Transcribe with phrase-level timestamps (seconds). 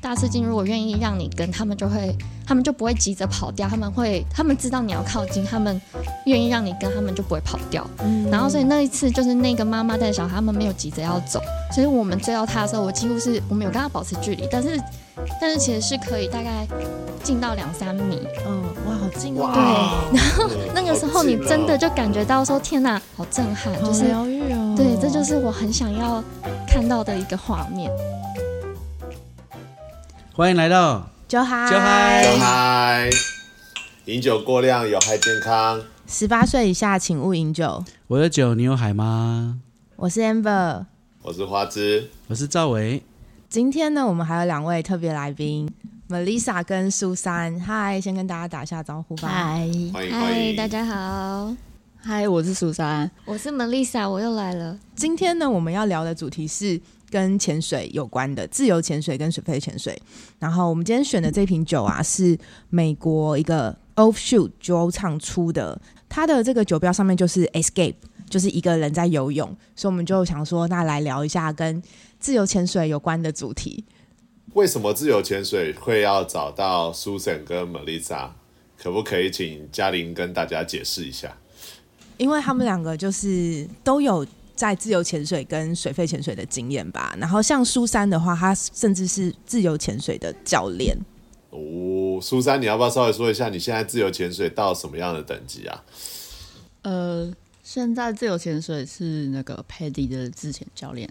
[0.00, 5.80] 大刺鲸如果愿意让你跟，他们就会，他们就不会急着跑掉，他们会，他们知道你要靠近，他们
[6.26, 7.84] 愿意让你跟，他们就不会跑掉。
[8.00, 11.40] 嗯然后所以那一次就是那个妈妈带小孩，他们没有急着要走，
[11.72, 14.80] 所以我们追到他的时候，我几乎是我们有跟他保持距离，但是
[15.40, 16.66] 但是其实是可以大概
[17.24, 18.20] 近到两三米。
[18.46, 19.50] 嗯，哇，好近哦。
[19.52, 24.74] 对，然后那个时候你真的就感觉到说，天哪，好震撼，就是疗愈哦。
[24.76, 26.22] 对，这就是我很想要
[26.68, 27.90] 看到的一个画面。
[30.38, 33.10] 欢迎来到酒嗨，酒嗨酒嗨，
[34.04, 35.82] 饮酒过量有害健康。
[36.06, 37.84] 十八岁以下请勿饮酒。
[38.06, 39.58] 我有酒，你有海吗？
[39.96, 40.84] 我是 Amber，
[41.22, 43.02] 我是花枝，我是赵伟。
[43.48, 45.68] 今天呢，我们还有两位特别来宾
[46.08, 47.58] ，Melissa 跟苏珊。
[47.58, 49.26] 嗨，先跟大家打一下招呼吧。
[49.26, 50.54] 嗨嗨，迎。
[50.54, 51.52] 大家好，
[52.00, 53.10] 嗨，我是苏珊。
[53.24, 54.78] 我是 Melissa，我又来了。
[54.94, 60.00] 今天呢，我们要聊的主题是跟潜水有关的，自由潜水跟水肺潜水。
[60.38, 62.38] 然后我们今天选的这瓶酒啊，是
[62.70, 67.94] 美国一个 Offshoot 酒厂出的，它的这个酒标上面就是 Escape，
[68.28, 71.82] 就是一个人在游泳，所以我们就想说，那来聊一下跟
[72.18, 73.84] 自由潜水有关的主题。
[74.54, 78.30] 为什么自由潜水会要找到 Susan 跟 Melissa？
[78.80, 81.36] 可不可以请嘉玲跟大家解释一下？
[82.16, 84.26] 因为他们两个就是都有
[84.58, 87.14] 在自由潜水跟水肺潜水的经验吧。
[87.16, 90.98] 然后像苏珊的话，她甚至是自由潜水的教练。
[91.50, 95.84] 哦，苏珊，你要不要稍微说一下你现在自由潜水到什么样的等级啊？
[96.82, 101.08] 呃，现在自由潜水是那个 Paddy 的自潜教练，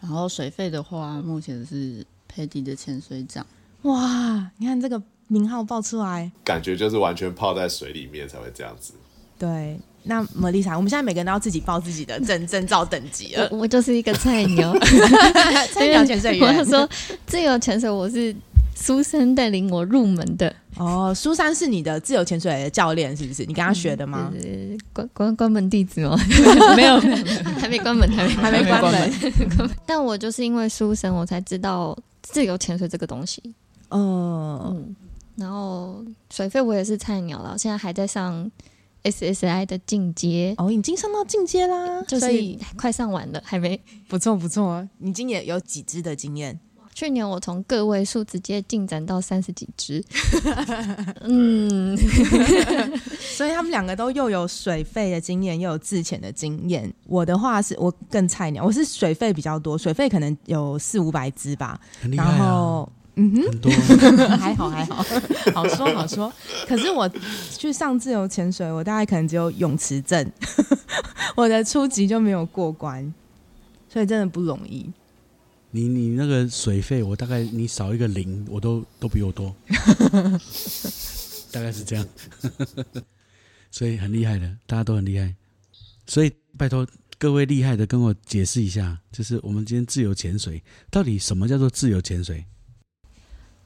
[0.00, 3.46] 然后水肺的话，目前是 Paddy 的潜水长。
[3.82, 8.92] 哇，你看这个名号报出来，感觉就是完全泡在水里面才会这样子。
[9.38, 9.78] 对。
[10.04, 13.48] 那莫丽莎，我们现在每个人都要自己报自己的证 证照等级了。
[13.50, 14.72] 我我就是一个菜鸟，
[15.72, 16.88] 菜鸟潜水员 说
[17.26, 18.34] 自由潜水，我是
[18.74, 23.44] 苏珊带领我入门的，哦，苏珊是你的自由潜水的教练，是不是？
[23.46, 24.30] 你跟他学的吗？
[24.34, 26.18] 呃关关关门弟子哦，
[26.76, 27.00] 没有，
[27.58, 29.70] 还没关门，还没还没关门。
[29.86, 33.42] 但我就是因为苏珊，我才知道自由潜水这个东西。
[33.88, 34.94] 哦，嗯，
[35.36, 38.50] 然后水费我也是菜鸟了，现在还在上
[39.04, 43.80] SSI 的进阶，哦，已经上到进阶啦，就是所以快上完了，还没。
[44.08, 44.86] 不错不错。
[44.98, 46.58] 你今年有几支的经验？
[46.94, 50.00] 去年我从个位数直接进展到三十几只，
[51.22, 51.96] 嗯，
[53.18, 56.94] 所以他们两个都又有水费的经验，又有自潜的经验。
[57.06, 61.80] 我的话是我更菜鸟，我是水费比较多，水费可能有四五百支吧。
[62.00, 63.70] 然很厉害啊，后，嗯很多。
[64.00, 65.02] 哼，还好还好，
[65.54, 66.32] 好说好说。
[66.66, 67.08] 可是我
[67.56, 70.32] 去上自由潜水，我大概可能只有泳池证，
[71.36, 73.12] 我的初级就没有过关，
[73.88, 74.90] 所以真的不容易。
[75.70, 79.54] 你你那个水费，我大概你少一个零，我都都比我多，
[81.50, 82.06] 大概是这样。
[83.72, 85.34] 所以很厉害的，大家都很厉害。
[86.06, 86.86] 所以拜托
[87.18, 92.44] 各位厉害的跟我解释一下，就是我们今天自由潜水到底什么叫做自由潜水？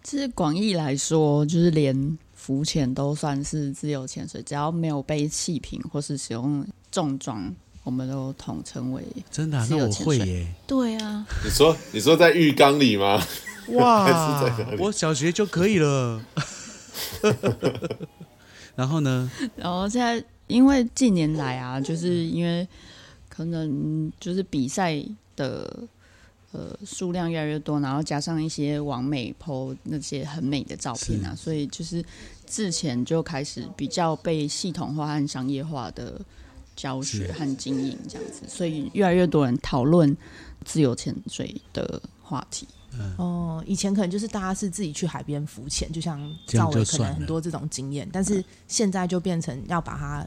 [0.08, 7.54] 其实广义来说，就是连浮潜都算是自由潜水，只要没有背气瓶或是使用重装，
[7.84, 9.04] 我们都统称为。
[9.30, 10.46] 真的那我由潜水会耶！
[10.66, 13.22] 对啊，你说你说在浴缸里吗？
[13.72, 14.42] 哇
[14.80, 16.24] 我小学就可以了。
[18.74, 19.30] 然后呢？
[19.56, 22.66] 然后现在因为近年来啊，就是因为
[23.28, 25.04] 可能就是比赛
[25.36, 25.86] 的
[26.52, 32.04] 呃数量越来越多，然后加上一些网美 PO 那些很美的照片啊，所以就是
[32.46, 36.20] 之前就开始比较被系统化和商业化的
[36.74, 40.16] 教学和经营这样子，所以越来越多人讨论
[40.64, 42.66] 自由潜水的话题。
[43.16, 50.26] 哦，以前可能就是大家是自己去海边浮潜，就像赵伟可能很多这种经验，但是现在就变成要把它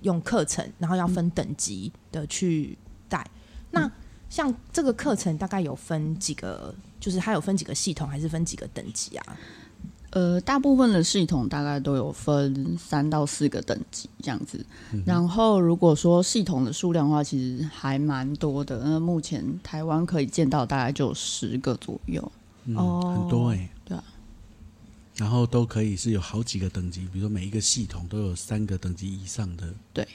[0.00, 2.78] 用课程，然后要分等级的去
[3.08, 3.28] 带。
[3.70, 3.90] 那
[4.28, 9.36] 像这个课程大概有分几个，就是它有分几个系统，还是分几个等级啊？
[10.10, 14.64] 呃，大部分的系统大概都有分三到四个等级这样子。
[15.04, 18.80] 然后，如果说系统的数量的话，其实还蛮多的。
[18.82, 22.32] 那目前台湾可以见到大概就有十个左右。
[22.64, 24.02] 嗯，哦很多哎、对啊。
[25.16, 29.74] 然后都可以是有好几个等级，比如说每一个系统都有三个等级以上的。
[29.92, 30.06] 对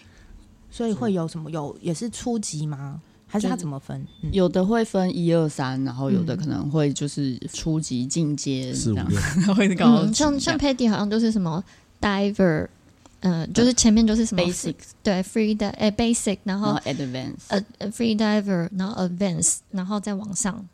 [0.71, 3.01] 所以会有什么有也是初级吗？
[3.31, 4.05] 还是它怎么分？
[4.21, 11.63] 嗯有的会分一二三，然后有的嗯可能会就是初级进阶这样，四五六，会搞嗯，像像 Patty 好像就是什么
[12.01, 12.67] diver，
[13.21, 17.35] 嗯、就是前面就是什么 basic，对 free 的哎 basic，然后 advance。
[17.47, 20.67] 呃呃 free diver，然后 advance，然后再往上。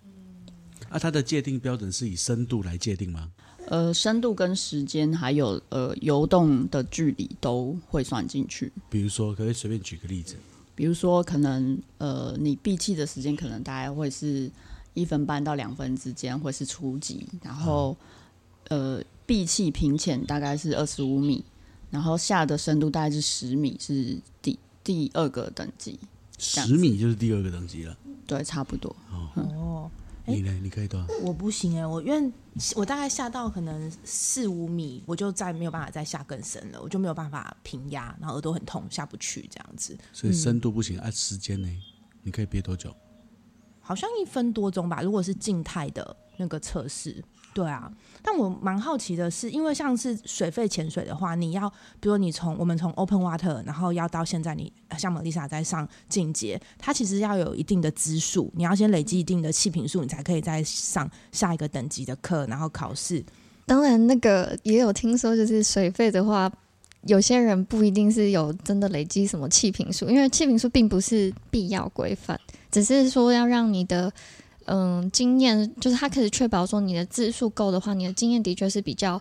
[0.90, 3.30] 啊，它的界定标准是以深度来界定吗？
[3.68, 8.72] 呃，深度跟时间还有呃游动的距离都会算进去。
[8.90, 10.38] 比如说，可以随便举个例子？
[10.78, 14.48] 比如说，可能呃你闭气的时间可能大概会是
[14.94, 17.98] 一分半到两分之间，会是初级，然后
[18.68, 21.44] 呃闭气平浅大概是二十五米，
[21.90, 26.00] 然后下的深度大概是十米，是第第二个等级。
[26.38, 27.98] 十米就是第二个等级了。
[28.28, 28.96] 对，差不多。
[30.28, 30.52] 你呢？
[30.62, 31.08] 你可以多少？
[31.24, 32.32] 我不行哎、我因为
[32.76, 39.98] 我大概下到可能四五米，我就再没有办法再下更深了，我就没有办法平压，然后耳朵很痛，下不去这样子。
[40.12, 41.70] 所以深度不行，按、时间呢？
[42.24, 42.94] 你可以憋多久？
[43.80, 47.24] 好像一分多钟吧，如果是静态的那个测试，
[47.58, 47.92] 对啊。
[48.22, 51.68] 但我蛮好奇的是，因为像是水肺潜水的话，你要
[52.00, 63.26] 比如你从我们从 open water，然后要到现在你像玛丽莎在上进阶，它其实要有一定的支数，你要先累积一定的气瓶数，你才可以再上下一个等级的课，然后考试。
[63.66, 66.52] 当然，那个也有听说，就是水费的话，
[67.08, 72.40] 有些人不一定是有真的累积什么气瓶数，因为气瓶数并不是必要规范，
[72.70, 74.14] 只是说要让你的
[74.68, 79.20] 嗯经验，就是它可以确保说你的字数够的话，你的经验的确是比较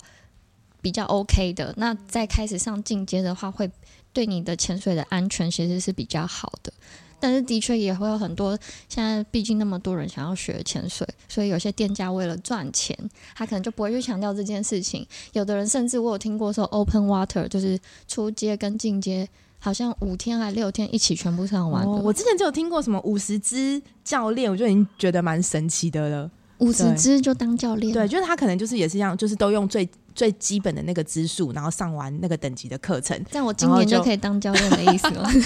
[0.80, 1.74] 比较 OK 的。
[1.76, 3.70] 那在开始上进阶的话，会
[4.12, 6.72] 对你的潜水的安全其实是比较好的。
[7.18, 8.58] 但是的确也会有很多，
[8.90, 12.94] 现在毕竟那么多人想要学潜水，所以有些店家为了赚钱，
[13.34, 15.04] 他可能就不会去强调这件事情。
[15.32, 19.26] 有的人甚至我有听过说，open water 就是初阶跟进阶，
[19.58, 21.86] 好像五天还六天一起全部上完。
[21.86, 26.30] 我之前就有听过什么五十支教练，我就已经觉得蛮神奇的了。
[26.58, 33.20] 五十支就当教练，对，就是他可能就是也是一样，就是都用最最基本的那个支数，然后上完那个等级的课程。
[33.30, 35.30] 这样我今年就可以当教练的意思吗？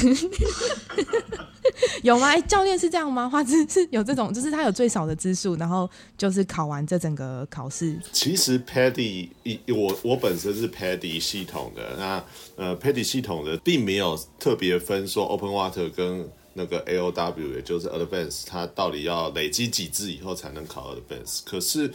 [2.03, 2.29] 有吗？
[2.29, 3.29] 哎教练是这样吗？
[3.29, 7.99] 花枝是有这种，就是他有最少的支数，然后就是考完这整个考试。
[8.13, 12.25] 其实 Paddy 一我我本身是 Paddy 系统的，那
[12.57, 16.29] 呃 Paddy 系统的并没有特别分说 Open Water 跟
[16.61, 21.41] 那个 AOW，也就是 Advance，它到底要累积几支以后才能考 Advance？
[21.47, 21.91] 可是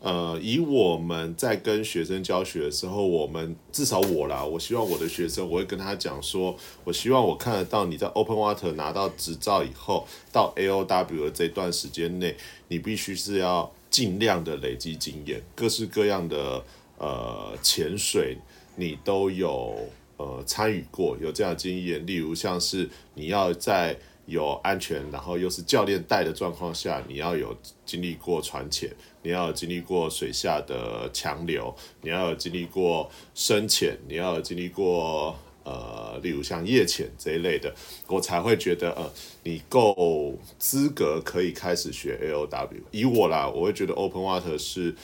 [0.00, 12.34] 呃，以我们在跟学生教学的时候，我们至少我啦，我希望我的学生，我会跟他讲说，我希望我看得到你在 Open Water 拿到执照以后，到 AOW 的这段时间内，
[12.68, 16.64] 你必须是要尽量的累积经验，各式各样的
[16.98, 18.38] 呃潜水
[18.76, 19.76] 你都有
[20.20, 22.06] 呃参与过，有这样的经验。
[22.06, 23.96] 例如像是你要在
[24.26, 27.56] 有安全，然后又是教练带的状况下，你要有
[27.86, 28.90] 经历过船潜，
[29.22, 35.34] 你要有经历过水下的强流，你要有经历过深潜，你要有经历过
[35.64, 37.74] 呃，例如像夜潜这一类的，
[38.06, 39.10] 我才会觉得呃，
[39.44, 42.82] 你够资格可以开始学 AOW。
[42.90, 44.94] 以我啦，我会觉得 Open Water 是。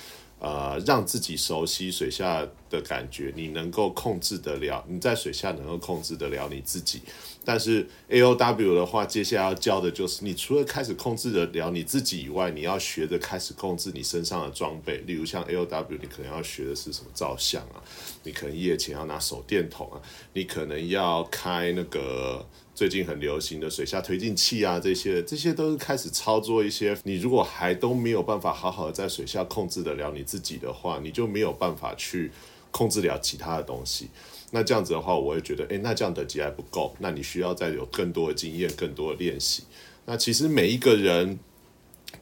[0.47, 7.03] 呃，让自己熟悉水下的感觉，你能够控制得了，你在水下能够控制得了你自己。
[7.45, 14.99] 但是 A O W 的话，接下来要教的就是，你除了开始控制得了你自己以外，你要学着开始控制你身上的装备。
[14.99, 17.83] 例如像 A O W，你可能要学的是什么照相啊，
[18.23, 20.01] 你可能夜潜要拿手电筒啊，
[20.33, 26.95] 你可能要开那个最近很流行的水下推进器啊，这些这些都是开始操作一些。
[27.05, 32.31] 你如果还都没有办法好好的在水下控制得了你自己的话，你就没有办法去
[32.71, 34.11] 控制了其他的东西。
[34.51, 39.63] 那这样子的话，我会觉得，诶，那这样等级还不够，那你需要再有更多的经验、更多的练习。
[40.05, 41.39] 那其实每一个人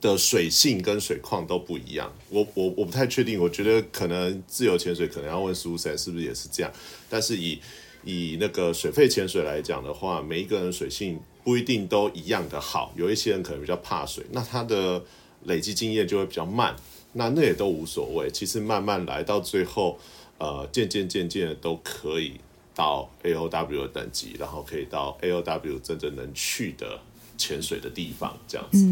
[0.00, 6.72] 的水性跟水况都不一样，我我我不太确定，我觉得可能自由潜水可能要问苏珊是不是也是这样，
[7.10, 7.58] 但是以
[8.04, 15.02] 以那个水肺潜水来讲的话，每一个人水性不一定都一样的好，有一些人可能比较怕水，那他的
[15.44, 16.74] 累积经验就会比较慢，
[17.12, 19.98] 那那也都无所谓，其实慢慢来到最后，
[20.38, 22.40] 呃，渐渐渐渐的都可以
[22.74, 26.98] 到 A O W 的等级，然后可以到 A O W 真正能去的
[27.36, 28.86] 潜水的地方，这样子。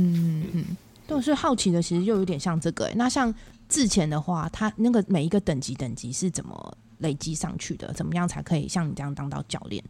[1.06, 2.94] 对，所以好奇的其实又有点像这个、欸。
[2.96, 3.34] 那像
[3.68, 7.92] 自潜的话，它那个每一个等级等级是怎么累积上去的？
[7.92, 9.84] 怎么样才可以像你这样当到教练？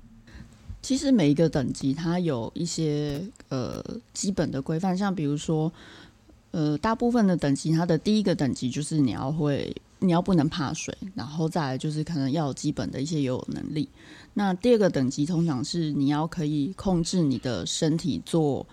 [0.82, 3.80] 其实每一个等级它有一些呃
[4.12, 5.72] 基本的规范，像比如说
[6.50, 13.88] 呃大部分的等级，它的第一个等级就是你要会，你要不能怕水，然后再来就是可能要有基本的一些游泳能力。
[14.34, 18.66] 那第二个等级通常是你要可以控制你的身体做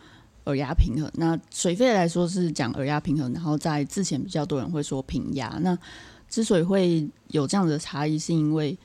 [0.45, 1.11] 耳压平衡。
[1.13, 5.59] 那水肺来说是讲耳压平衡，然后在之前比较多人会说平压。
[5.61, 5.77] 那
[6.29, 8.77] 之所以会有这样的差异，是因为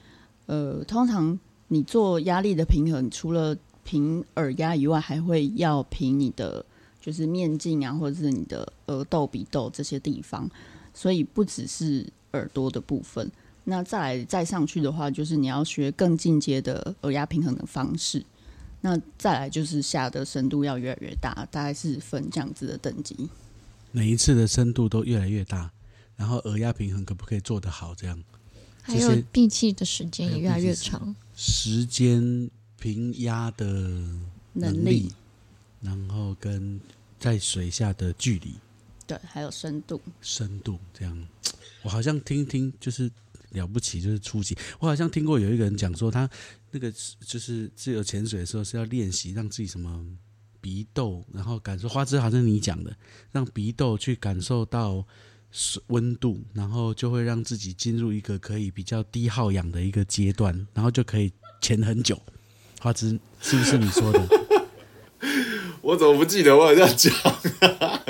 [0.47, 6.65] 呃通常你做压力的平衡，除了平耳压以外，还会要平你的
[7.01, 10.51] 就是面镜啊，或者是你的额窦、鼻窦这些地方，
[10.95, 13.31] 所以不只是耳朵的部分。
[13.65, 18.25] 那再来再上去的话，就是你要学更进阶的耳压平衡的方式。
[18.81, 23.29] 那再来就是下的深度要越来越大，大概是分这样子的等级。
[23.93, 25.71] 每一次的深度都越来越大，
[26.16, 27.94] 然后耳压平衡可不可以做得好？
[27.94, 28.23] 这样
[28.83, 33.66] 还有闭气的时间也越来越长，时间平压的
[34.52, 35.12] 能力，
[35.80, 36.80] 然后跟
[37.18, 38.54] 在水下的距离，
[39.06, 41.28] 对，还有深度，深度这样。
[41.83, 43.11] 我好像听听就是
[43.50, 44.56] 了不起，就是初级。
[44.78, 46.28] 我好像听过有一个人讲说，他
[46.71, 50.06] 那个就是自由潜水的时候是要练习让自己什么。
[50.61, 52.97] 鼻窦，然后感受花枝，好像你讲的，
[53.33, 55.06] 让鼻窦去感受到
[55.87, 62.18] 温度，然后就会让自己进入一个可以比较低耗氧的一个阶段，然后就可以潜很久。
[62.80, 64.20] 花枝是不是你说的？
[65.80, 67.12] 我怎么不记得我这样讲？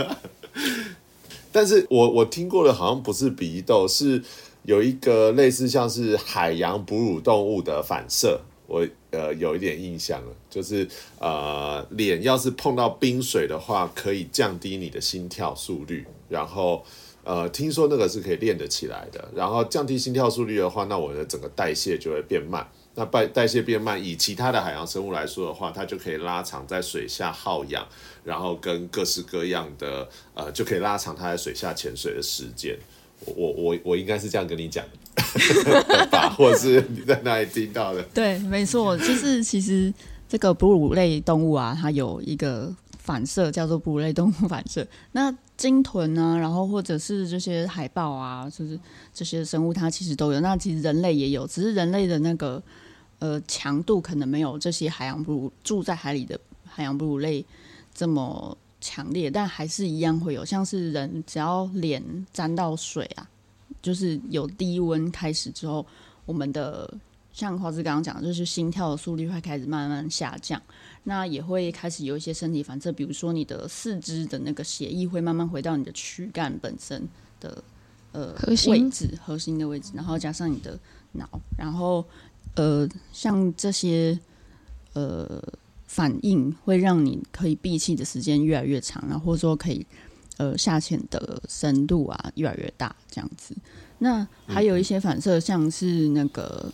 [1.52, 4.22] 但是我我听过的，好像不是鼻窦，是
[4.64, 8.40] 有一个类似像是海洋哺乳动物的反射。
[8.66, 16.06] 我呃有一点印象了，就是呃脸要是碰到冰水的话，可以降低你的心跳速率。
[16.28, 16.84] 然后
[17.24, 19.28] 呃听说那个是可以练得起来的。
[19.34, 22.66] 然后降低心跳速率的话，那我的整个代谢就会变慢。
[22.94, 27.84] 那代代谢变慢，以其他的海洋生物来说的话，它就可以拉长在水下耗氧，
[28.22, 32.78] 然后跟各式各样的呃就可以拉长它在水下潜水的时间。
[33.24, 34.84] 我我我我应该是这样跟你讲。
[36.10, 38.02] 吧，或者是你在哪里听到的？
[38.14, 39.92] 对，没错，就是其实
[40.28, 44.86] 这个哺乳类动物啊，它有一个反射叫做哺乳类动物反射。
[45.12, 48.78] 那鲸豚啊，然后或者是这些海豹啊，就是
[49.12, 50.40] 这些生物，它其实都有。
[50.40, 52.62] 那其实人类也有，只是人类的那个
[53.18, 57.44] 呃强度可能没有这些海洋哺乳住在海里的海洋哺乳类
[57.94, 60.44] 这么强烈，但还是一样会有。
[60.44, 63.28] 像是人只要脸沾到水啊。
[63.82, 65.84] 就是有低温开始之后，
[66.24, 66.90] 我们的
[67.34, 70.62] 像花枝刚刚讲，就是心跳的速率会开始慢慢下降，
[71.04, 77.08] 那也会开始有一些身体反射，比如说你的四肢的那个血液会慢慢回到你的躯干本身
[77.38, 77.62] 的
[78.12, 78.34] 呃
[78.66, 80.78] 位置，核心的位置，然后加上你的
[81.12, 82.04] 脑，然后
[82.56, 84.18] 呃像这些
[84.94, 85.42] 呃
[85.86, 89.86] 反应会让你可以闭气的时间越来越长，然后或者说可以。
[90.36, 93.54] 呃，下潜的深度啊越来越大，这样子。
[93.98, 96.72] 那还有一些反射，像是那个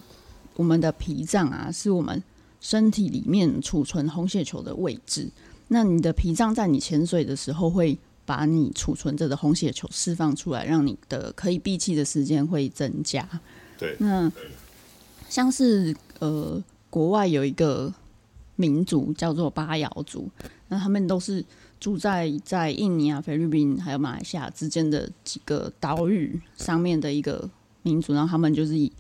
[0.57, 2.23] 我们的脾脏啊，是我们
[2.61, 5.29] 身体里面储存红血球的位置。
[5.69, 13.29] 那你的脾脏在你潜水的时候，会把你储存着的红血球释放出来，让你的可以闭气的时间会增加。
[13.79, 13.97] 对。
[13.99, 14.31] 那
[15.29, 17.93] 像是呃，国外有一个
[18.57, 20.29] 民族叫做巴瑶族，
[20.69, 21.45] 那他们都是。
[21.81, 27.49] 住在在印尼啊、菲律宾还有马来西亚之间的几个岛屿上面的一个
[27.81, 28.93] 民族，然后他们就是以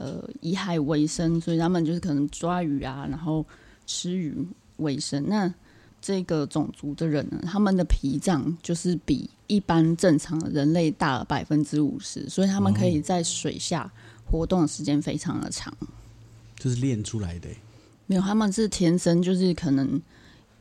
[0.00, 3.44] 呃以海为生，所以他们就是可能抓鱼啊，然后
[3.86, 4.34] 吃鱼
[4.78, 5.22] 为生。
[5.28, 5.52] 那
[6.00, 13.92] 这个种族的人呢，他们的脾脏就是比一般正常的人类大了百分之五十，所以他们可以在水下
[14.24, 15.76] 活动的时间非常的长。
[16.56, 17.48] 这是练出来的？
[18.06, 20.00] 没有，他们是天生就是可能。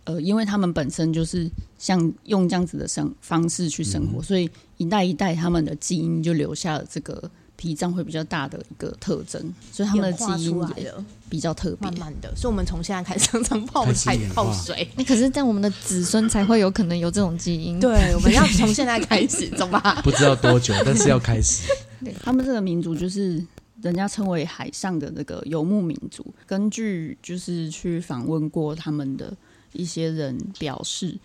[0.05, 10.93] 呃，因为他们本身就是像用这样子的生方式去生活，所以一代一代他们的基因就留下了这个脾脏会比较大的一个特征，所以他们的基因也
[11.29, 11.91] 比较特别。
[11.91, 14.87] 慢慢的，所以我们从现在开始常常泡菜泡水。
[14.95, 17.77] 那 可是在我们的子孙才会有可能有这种基因。
[17.81, 20.01] 对，我们要从现在开始， 走吧？
[20.01, 21.69] 不知道多久，但是要开始。
[22.23, 23.45] 他们这个民族就是
[23.81, 26.25] 人家称为海上的那个游牧民族。
[26.47, 29.35] 根据就是去访问过他们的。
[29.71, 31.15] 一些人表示，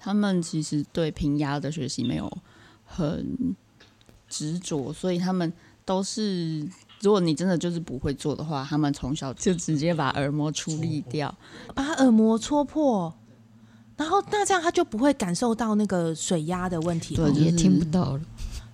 [0.00, 2.28] 他们其实对平压的学习没有
[2.84, 3.54] 很
[4.28, 5.52] 执着，所以他们
[5.92, 6.66] 都是，
[7.00, 11.32] 如果你真的就是不会做的话，他们从小就直接把耳膜处理掉，
[11.74, 13.12] 把耳膜戳破，
[13.98, 18.20] 然后那这样他就不会感受到那个水压的问题，对，也听不到了，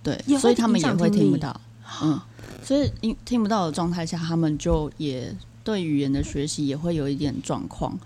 [0.01, 1.59] 对，所以他们也会听不到，
[2.01, 2.17] 嗯，
[2.63, 7.99] 所以听听不到的状态下，他们就也对语言的学习也会有一点状况。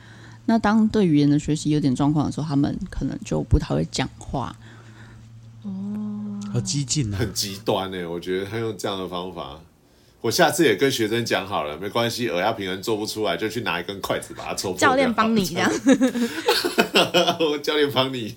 [0.45, 4.55] 那当对语言的学习有点状况的时候，他们可能就不太会讲话。
[6.53, 8.09] 哦，好激进啊，很极端呢。
[8.09, 9.59] 我觉得他用这样的方法，
[10.21, 14.79] 我下次也跟学生讲好了，没关系，耳压平衡做不出来，就去拿一根筷子把它戳破。
[14.79, 15.71] 教练帮你这样，
[17.39, 18.35] 我教练帮你。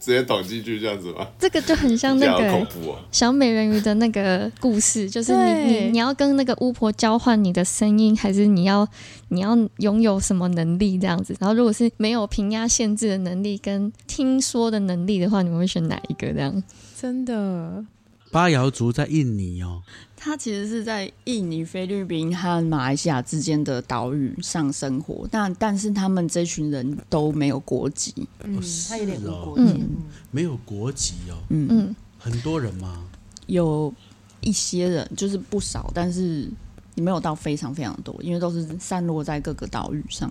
[0.00, 1.26] 直接捅进去这样子吗？
[1.40, 2.98] 这个就很像那个恐怖哦！
[3.10, 8.86] 小美人鱼的那个故事，就是你你你要跟那个巫婆交换你的声音，还是你要
[9.30, 11.34] 你要拥有什么能力这样子？
[11.40, 16.32] 然后如果是没有平压限制的能力跟听说的能力的话，你们会选哪一个？
[16.32, 16.62] 这样？
[17.00, 17.84] 真的，
[18.32, 19.80] 巴瑶族在印尼哦，
[20.16, 28.12] 它其实是在印尼、菲律宾和马来西亚之间的岛屿上生活，但但是他们这群人都没有国籍。
[28.42, 29.52] 嗯，他有点哦。
[29.52, 29.90] 无国籍，嗯。
[30.32, 33.06] 没有国籍哦，嗯，嗯，很多人吗，
[33.46, 33.94] 有
[34.40, 36.50] 一些人就是不少，但是
[36.96, 40.28] 也没有到非常非常多，因为都是散落在各个岛屿上。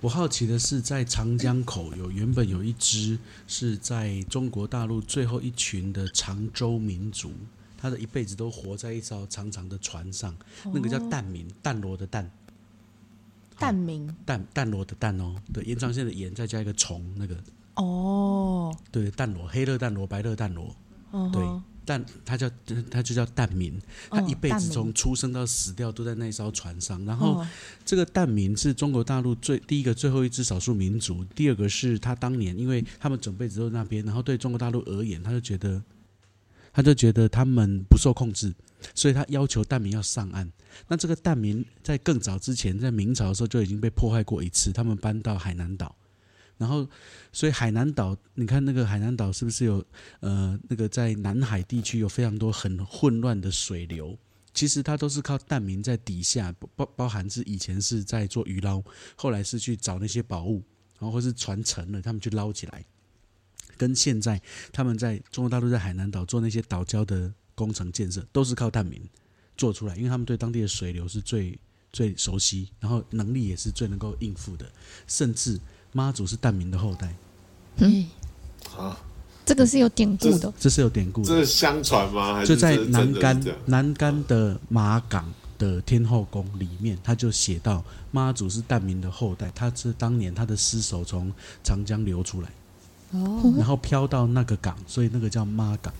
[0.00, 7.32] 我好奇的是，在长江口有原本有一支是在中国大陆最后一群的常州民族，
[7.78, 12.30] 他的一辈子都活在一艘长长的船上，那个叫淡民，淡罗的淡，
[13.58, 17.36] 淡明淡淡罗的淡哦，对，延长线的延再加一个虫，那个。
[17.74, 20.76] 哦，对淡罗，黑热淡罗，白热淡罗，
[21.32, 21.42] 对
[21.84, 22.50] 但他叫
[22.90, 27.48] 他就叫蛋民，他哦一辈子从出生到死掉都在那艘船上，然后哦
[27.84, 31.24] 这个蛋民是中国大陆最第一个、最后一支少数民族。
[31.34, 35.82] 第二个是他当年，因为他们整辈子都在那边，然后对中国大陆而言，他就觉得，
[36.72, 38.54] 他就觉得他们不受控制，
[38.94, 40.50] 所以他要求蛋民要上岸。
[40.88, 45.94] 那这个蛋民在更早之前，在明朝的时候就已经被迫害过一次，他们搬到海南岛。
[46.58, 46.88] 然后，
[47.32, 49.84] 所以海南岛，你看那个海南岛是不是有
[50.20, 54.16] 呃那个在南海地区有非常多很混乱的水流？
[54.54, 58.82] 其实它都是靠蛋民在底下，包包含是以前是在做鱼捞，
[59.16, 60.62] 后来是去找那些宝物，
[60.98, 62.84] 然后或是船沉了，他们去捞起来。
[63.78, 64.40] 跟现在
[64.70, 69.02] 他们在中国大陆在海南岛做那些岛礁的工程建设，都是靠蛋民
[69.56, 71.58] 做出来，因为他们对当地的水流是最
[71.90, 74.70] 最熟悉，然后能力也是最能够应付的，
[75.06, 75.58] 甚至
[75.92, 77.14] 妈祖是蛋民的后代，
[77.76, 78.06] 嗯
[78.76, 78.98] 啊，
[79.44, 80.52] 这个是有典故的。
[80.58, 81.28] 这是有典故的。
[81.28, 82.34] 这是相传吗？
[82.34, 91.30] 还是就在南竿真的是这样南竿的马港的天后宫里面，他就写到妈祖是淡民的后代，他是当年他的尸首从
[91.62, 92.48] 长江流出来，
[93.10, 95.92] 哦，然后飘到那个港，所以那个叫妈港，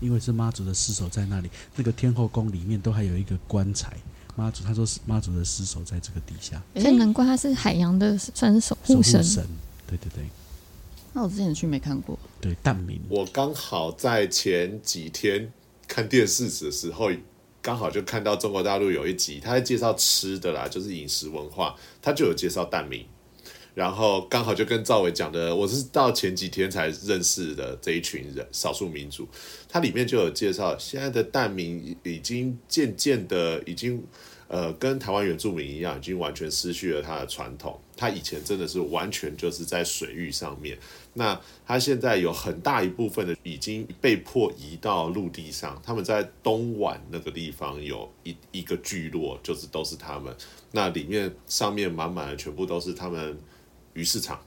[0.00, 1.48] 因为是妈祖的尸首在那里。
[1.76, 3.96] 那个天后宫里面都还有一个棺材，
[4.36, 9.12] 妈祖他说是妈祖的尸首在这个底下，所以难怪他是海洋的，算是守护神。
[9.12, 9.46] 守护神。
[9.86, 10.24] 对对对
[11.12, 12.18] 那我之前去没看过。
[12.40, 13.00] 对，淡民。
[13.08, 15.52] 我刚好在前几天
[15.88, 17.10] 看电视的时候，
[17.60, 23.06] 刚好就看到中国大陆有一集，他在介绍吃的啦，就是饮食文化，他就有介绍蛋米。
[23.74, 29.26] 然后刚好就跟赵伟讲的，我是到前几天才认识的这一群人，少数民族，
[29.68, 34.02] 它里面就有介绍，现在的蛋民已经渐渐的已经
[34.48, 37.80] 呃跟台湾原住民一样，已经完全失去了它的传统。
[37.96, 40.78] 它以前真的是完全就是在水域上面，
[41.12, 50.34] 那它现在有很大一部分的已经被迫移到陆地上，他们在东莞那个地方有一一个聚落，就是都是他们，
[50.72, 53.38] 那里面上面满满的全部都是他们
[53.94, 54.40] 鱼市场、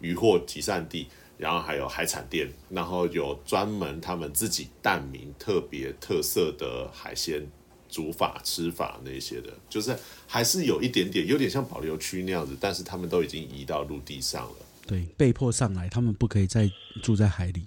[0.00, 1.06] 鱼货集散地，
[1.36, 7.46] 然后还有海产店，然后有专门他们自己蛋民特别特色的海鲜
[7.88, 14.56] 煮法、吃法那些的，就是还是有一点点，有点像保留区那样子，但是他们都已经移到陆地上了。
[14.86, 16.70] 对，被迫上来，他们不可以再
[17.02, 17.64] 住在海里。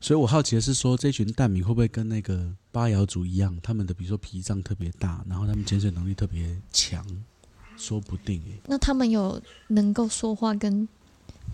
[0.00, 7.02] 所以我好奇的是说，这群蛋民会不会跟那个巴瑶族一样，他们的比如说脾脏特别大，然后他们潜水能力特别强，
[7.76, 8.60] 说不定诶。
[8.66, 10.88] 那他们有能够说话跟，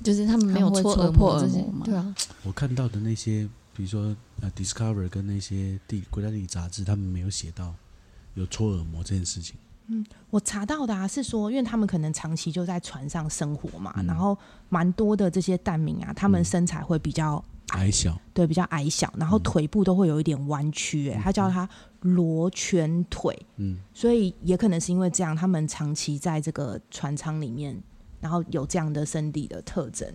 [0.02, 7.74] 就是他们没有他们会戳耳破膜这些耳膜吗，对啊，我看到的那些，比如说呃，Discover 跟那些地国家地理杂志，他们没有写到
[8.35, 9.56] 有戳耳膜这件事情。
[9.92, 19.42] 嗯我查到的啊是说，因为他们可能长期就在船上生活嘛，嗯然后蛮多的这些蛋民啊，他们嗯身材会比较矮小，对比较矮小，然后嗯。
[19.42, 21.68] 腿部都会有一点弯曲，哎、他叫他
[22.00, 27.76] 螺旋腿，嗯，所以也可能是因为这样，他们长期在这个船舱里面，
[28.20, 30.09] 然后有这样的身体的特征。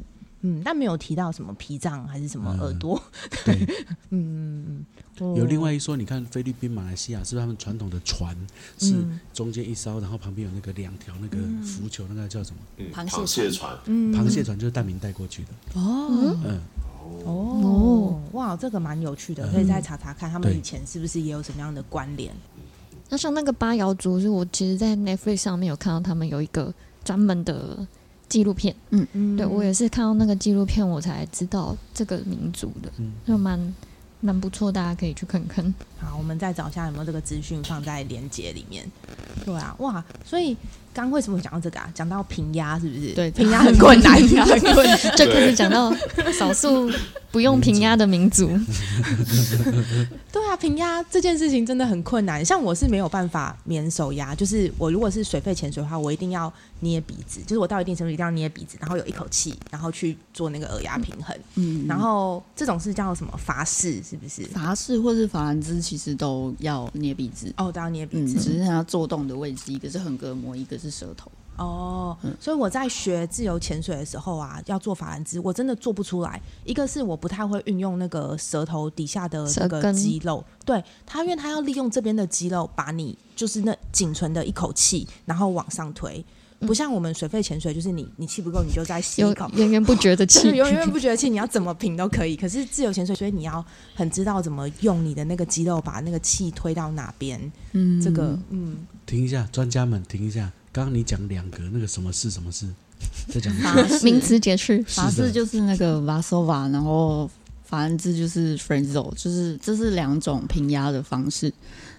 [0.47, 3.01] 嗯，但没有提到什么脾脏还是什么耳朵。
[3.43, 3.67] 对。
[4.11, 4.85] 嗯，
[5.19, 5.33] 哦。
[5.35, 8.35] 有另外一说，你看菲律宾、马来西亚，是不是他们传统的船
[8.77, 9.19] 是嗯。
[9.33, 12.57] 中间一艘，然后旁边有那个两条那个浮球，那个叫什么？
[12.77, 14.13] 嗯，螃蟹船，嗯。
[14.13, 15.49] 螃蟹船就是大明带过去的。
[15.79, 16.37] 哦。
[16.45, 16.61] 嗯，
[17.25, 19.53] 哦，哇，这个蛮有趣的，嗯。
[19.53, 22.33] 可以再查查看他们以前是不是也有什么样的关联。
[23.09, 27.85] 那像那个八瑶族，是我其实，在 Netflix 上面有看到他们有一个专门的
[28.27, 29.07] 纪录片，嗯。
[29.13, 29.37] 嗯。
[29.37, 33.13] 对我也是看到那个纪录片，我才知道这个民族的，嗯。
[33.27, 33.73] 就蛮
[34.21, 35.73] 蛮不错，大家可以去看看。
[35.99, 38.89] 好，我们再找一下有没有这个资讯放在连接里面。
[39.45, 40.57] 对啊，哇，所以
[40.95, 41.91] 刚为什么会讲到这个啊？
[41.93, 43.13] 讲到平压是不是？
[43.13, 44.97] 对平压很困难， 平压很困难。
[45.17, 45.93] 就开始讲到
[46.39, 46.89] 少数
[47.31, 48.47] 不用平压的民族，
[50.31, 52.43] 对啊，平压这件事情真的很困难。
[52.43, 61.35] 像我是没有办法免手压，就是我如果是水肺潜水的话，我一定要捏鼻子，就是我到一定程度一定要捏鼻子，然后有一口气，然后去做那个耳压平衡。
[61.55, 64.43] 嗯，然后这种是叫什么法式，是不是？
[64.45, 67.53] 法式或是法兰兹其实都要捏鼻子。
[67.57, 68.39] 哦，都要捏鼻嗯，子。
[68.39, 71.31] 只是它做动的位置，一个是横膈膜，一个是舌头。
[71.57, 76.41] 哦，嗯所以我在学自由潜水的时候啊，要做法兰兹，我真的做不出来。
[76.65, 86.23] 一个是我不太会运用那个舌头底下的那个肌肉，对它，因为它要利用这边的肌肉把你就是那仅存的一口气，然后往上推。
[86.59, 92.35] 不像我们水肺潜水，就是你你气不够，你就再吸一口，源源不绝的气 源源不绝的气，你要怎么平都可以。
[92.35, 97.39] 可是自由潜水，所以你要很知道怎么用你的那个肌肉把那个气推到哪边。
[97.73, 100.51] 嗯这个，嗯，停一下，专家们停一下。
[100.75, 102.67] 刚刚你讲两个那个什么事什么事，
[103.31, 107.31] 再讲法名词解释，法式就是那个 Vasova，然后
[107.63, 111.53] 法兰字就是 f r e n z o 就是这是两种平压的方式。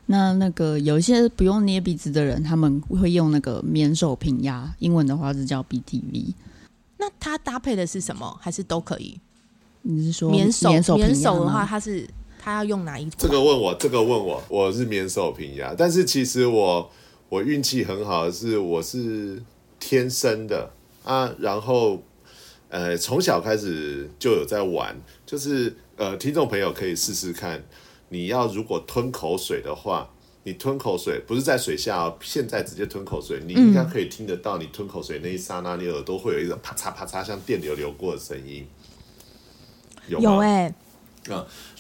[0.09, 6.35] 那那个有一些不用捏鼻子的人，他们会用那个免手平压，英文的话是叫 BTV。
[6.99, 8.39] 那它搭配的是什么？
[8.43, 9.19] 还是都可以？
[9.81, 12.07] 你是说免手免手免平压吗手的话，它是
[12.39, 16.91] 它要用哪一这个问我，这个问我，我是免手平压，但是其实我
[17.29, 19.43] 我运气很好的是，我是
[19.79, 20.71] 天生的。
[21.05, 22.03] 啊，然后
[22.69, 27.65] 呃从小开始就有在玩，就是呃听众朋友可以试试看，
[28.09, 30.11] 你要如果吞口水的话。
[30.49, 38.65] 你吞口水不是在水下哦，现在直接吞口水，你应该可以听得到，你吞口水那一刹那，你耳朵会有一种啪嚓啪嚓像电流流过的声音，
[40.07, 40.23] 有吗？
[40.23, 40.73] 有哎、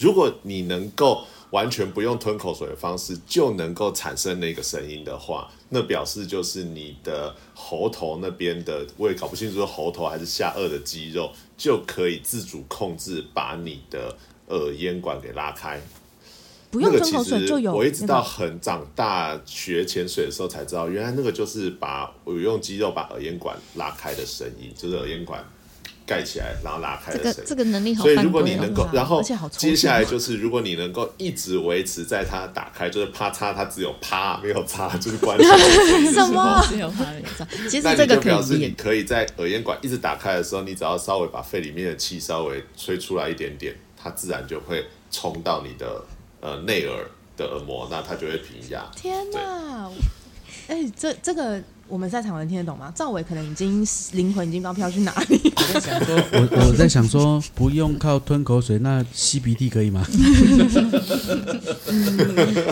[0.00, 14.16] 如果你能够完全不用吞口水的方式就能够产生那个声音的话，那表示就是你的喉头那边的，我也搞不清楚是喉头还是下颚的肌肉就可以自主控制把你的
[14.48, 15.80] 耳咽管给拉开。
[16.68, 25.42] 不用那个其吞口水实就有、我一直到很长大学潜水的时候才知道，原来那个就是把我用肌肉把耳咽管拉开的声音，就是耳咽管
[26.06, 27.48] 盖起来然后拉开这个的声音。
[27.48, 28.14] 这个能力好所以。
[28.14, 37.68] 如果你能够，然后接下来就是如果你能够一直维持在它打开，就是啪嚓，它只有啪没有嚓，就是关 什么只有啪没有嚓。
[37.68, 46.04] 其实这个表示你，可以在耳咽管一直打开的时候，你只要稍微把肺里面的气稍微吹出来一点点，它自然就会冲到你的
[46.40, 47.04] 呃内耳
[47.36, 48.84] 的耳膜，那它就会平压。
[48.94, 49.90] 天哪！
[50.68, 52.92] 哎、这这个我们在场的人听得懂吗？
[52.94, 55.40] 赵伟可能已经灵魂已经不知道飘去哪里。
[55.56, 60.04] 我在想说，我我 在想说，不用靠吞口水，那吸鼻涕可以吗？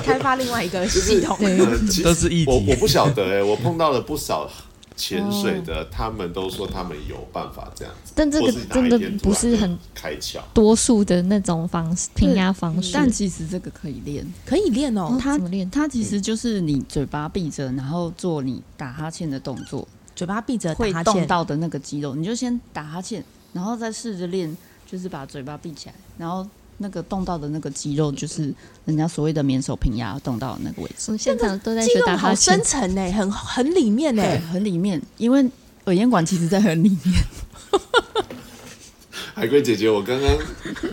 [0.04, 1.36] 开发另外一个系统。
[1.40, 4.50] 呃其实都是一题我我不晓得哎、我碰到了不少
[4.96, 10.38] 潜水的，他们都说他们有办法这样子，但这个真的不是很开窍。
[10.52, 14.24] 多数的那种方式平压方式，但其实这个可以练。
[14.46, 15.68] 可以练哦，它怎么练？
[15.70, 26.46] 它其实就是你嘴巴闭着，然后做你打哈欠的动作，嘴巴闭着打会动，到的那个肌肉，你就先打哈欠，然后再试着练，就是把嘴巴闭起来，然后
[26.78, 28.52] 那个动到的那个肌肉，就是
[28.84, 31.04] 人家所谓的免手平压动到的那个位置。
[31.06, 34.22] 我们现场都在学肌肉好打哈欠深，层呢，很很里面呢。
[34.22, 35.44] 对，很里面，因为
[35.84, 37.24] 耳咽管其实在很里面。
[39.34, 40.38] 海龟姐姐，我刚刚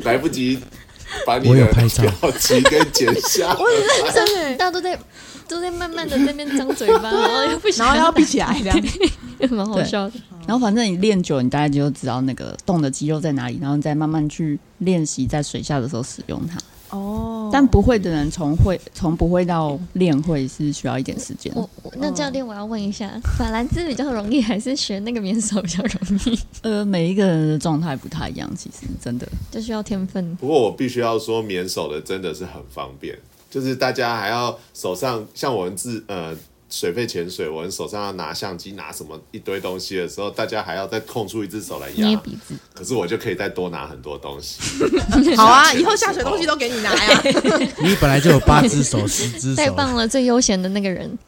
[0.03, 0.59] 来不及
[1.25, 3.59] 把你的拍照表情给剪下来。
[4.13, 4.97] 真的，大家都在
[5.47, 8.83] 都在慢慢的在那边张嘴巴， 然后又不想然后要闭起来 这样。
[9.49, 10.13] 蛮好笑的。
[10.47, 16.59] 然后反正你练久，你大概就知道那个动的肌肉在哪里，然后你再慢慢去练习在水下的时候使用它。
[16.91, 21.51] 哦，但不会的人从会从不会到练会是需要一点时间。
[21.55, 26.39] 我我那教练，我要问一下，法兰兹比较容易，还是学那个免手比较容易？
[26.63, 29.25] 呃，每一个人的状态不太一样，其实真的。
[29.49, 30.35] 就需要天分。
[30.35, 33.17] 不过我必须要说，免手的真的是很方便，
[33.51, 36.35] 就是大家还要手上像我们自呃
[36.69, 42.15] 水肺潜水，我们手上要拿相机、拿什么一堆东西的时候，大家还要再空出一只手来压。
[42.21, 44.61] 鼻子，可是我就可以再多拿很多东西。
[45.35, 47.21] 好啊，以后下水东西都给你拿呀。
[47.83, 51.19] 你本来就有八只手、十只手，太棒了，最悠闲的那个人。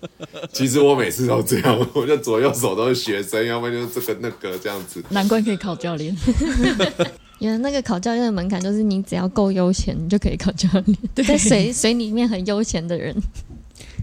[0.54, 5.04] 其实我每次都这样，我就左右手都是学生，要不然就是这个那个这样子。
[5.10, 6.16] 难怪可以考教练。
[7.44, 10.98] 原来那个考教练的门槛就是你只要够悠闲，你就可以考教练。
[11.14, 13.14] 在水水里面很悠闲的人，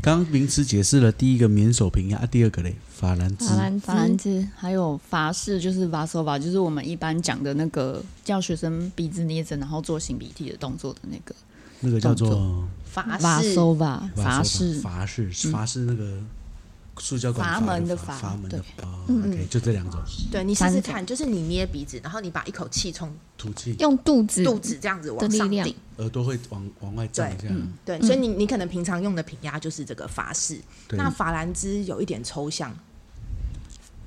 [0.03, 3.47] 刚刚名词解释了第一个免手平压，啊、第二个嘞，法兰兹。
[3.47, 3.57] 法。
[3.57, 4.43] 兰法兰兹。
[4.43, 11.35] 兹还有法式，就是 Vasova，就是我们一般讲的那个叫学生鼻子捏着，然后做擤鼻涕的动作的那个
[11.81, 13.55] 那个叫做法式。
[13.55, 14.75] Vasova，法法式。
[14.81, 15.51] 法式嗯。
[15.51, 16.19] 法式那个
[17.01, 18.85] 塑胶管阀门的阀阀门的对。
[18.85, 20.01] 哦嗯，OK，就这两种。
[20.31, 25.75] 对你试试看，就是你捏鼻子，然后你把一口气从吐气，用肚子肚子这样子往上顶。
[25.97, 27.57] 耳朵会往往外胀这样。
[27.57, 30.61] 嗯对，所以你你可能平常用的平压就是这个法式。
[30.91, 32.73] 那法兰兹有一点抽象，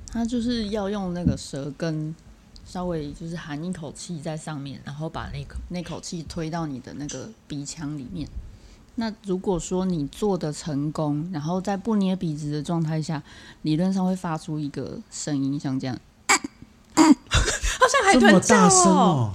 [0.06, 2.14] 它就是要用那个舌根
[2.64, 8.28] 稍微就是含一口气在上面，然后把那口那口气推到你的那个鼻腔里面。
[8.96, 13.22] 那如果说你做的成功，然后在不捏鼻子的状态下，
[13.62, 15.98] 理论上会发出一个声音，像这样。
[16.94, 17.02] 好
[17.88, 18.84] 像海豚叫哦。
[18.86, 19.32] 哦，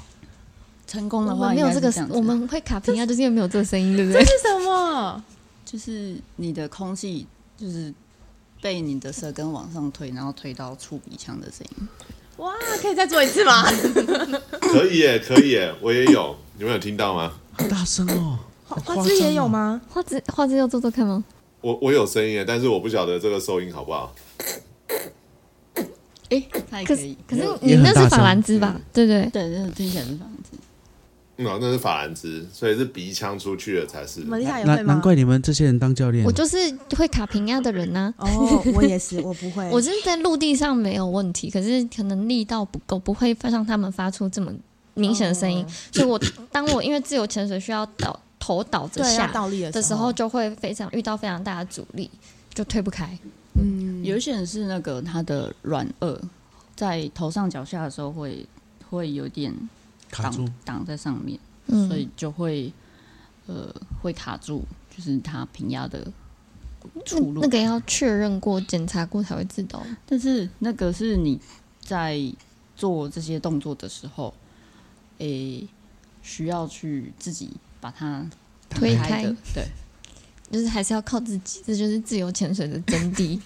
[0.88, 4.24] 成功的我话没有这个我们会卡屏啊，就是因为没有这个声音，对不对？
[4.24, 5.24] 这是什么？
[5.66, 7.94] 就是你的空气就是
[8.62, 11.88] 被你的舌根往上推，然后推到触鼻腔的声音。
[12.38, 13.64] 哇，可以再做一次吗？
[14.62, 17.34] 可以耶，可以耶，我也有，你们有听到吗？
[17.52, 18.40] 好大声哦，
[18.76, 19.48] 花枝也有哦？
[19.48, 19.82] 吗？
[19.90, 21.24] 花枝花枝要做做看吗？
[21.62, 24.14] 我我有声音耶，但是我不晓得这个收音好不好。
[26.30, 27.18] 诶，它也可是可以。
[27.28, 28.80] 可是你那是法兰兹吧？
[28.94, 29.26] 对对？
[29.34, 30.58] 对，那是听起来是这样子。
[31.38, 34.20] 嗯，哦那是法兰兹，所以是鼻腔出去的才是。
[34.22, 34.84] 难会吗？
[34.84, 36.58] 难怪你们这些人当教练我，就是
[36.96, 39.68] 会卡平压的人呐、 哦，我也是，我不会。
[39.74, 44.54] 我是在陆地上没有问题，可是可能力道不够，不会让他们发出这么
[44.94, 45.64] 明显的声音。
[45.64, 46.20] 哦所以我
[46.52, 52.10] 当我因为自由潜水需要倒头倒着对下倒立的的时候，，就会非常遇到非常大的阻力，
[52.52, 53.16] 就推不开。
[53.54, 56.20] 嗯，有一些人是那个他的软腭
[56.76, 58.44] 在头上脚下的时候会
[58.90, 59.54] 会有点
[60.10, 62.74] 挡挡在上面，嗯，所以就会
[63.46, 64.64] 呃会卡住，
[64.96, 66.12] 就是他平压的
[67.06, 67.42] 出路。
[67.42, 69.86] 那个要确认过、检查过才会知道。
[70.08, 71.40] 但是那个是你
[71.82, 72.20] 在
[72.76, 74.34] 做这些动作的时候，
[75.20, 75.68] 诶、
[76.24, 78.26] 需要去自己把它
[78.70, 79.66] 推开对。
[80.52, 83.40] 就是还是要靠自己，这就是自由潜水的真谛。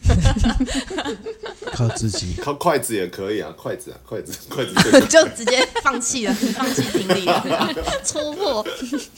[1.73, 2.33] 靠自己。
[2.41, 4.73] 靠筷子也可以啊，筷子啊，筷子， 筷子
[5.11, 7.73] 就直接放弃了，放弃听力了。
[8.05, 8.65] 戳破。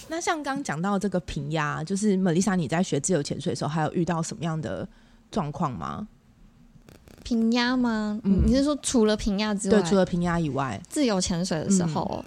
[0.08, 4.88] 那像刚刚讲到这个平压，就是玛丽莎，你在学自由潜水的时候，还有遇到什么样的
[5.30, 6.08] 状况吗？
[7.24, 8.20] 平压吗？
[8.24, 12.26] 嗯你是说除了平压之外，对，除了平压以外，自由潜水的时候，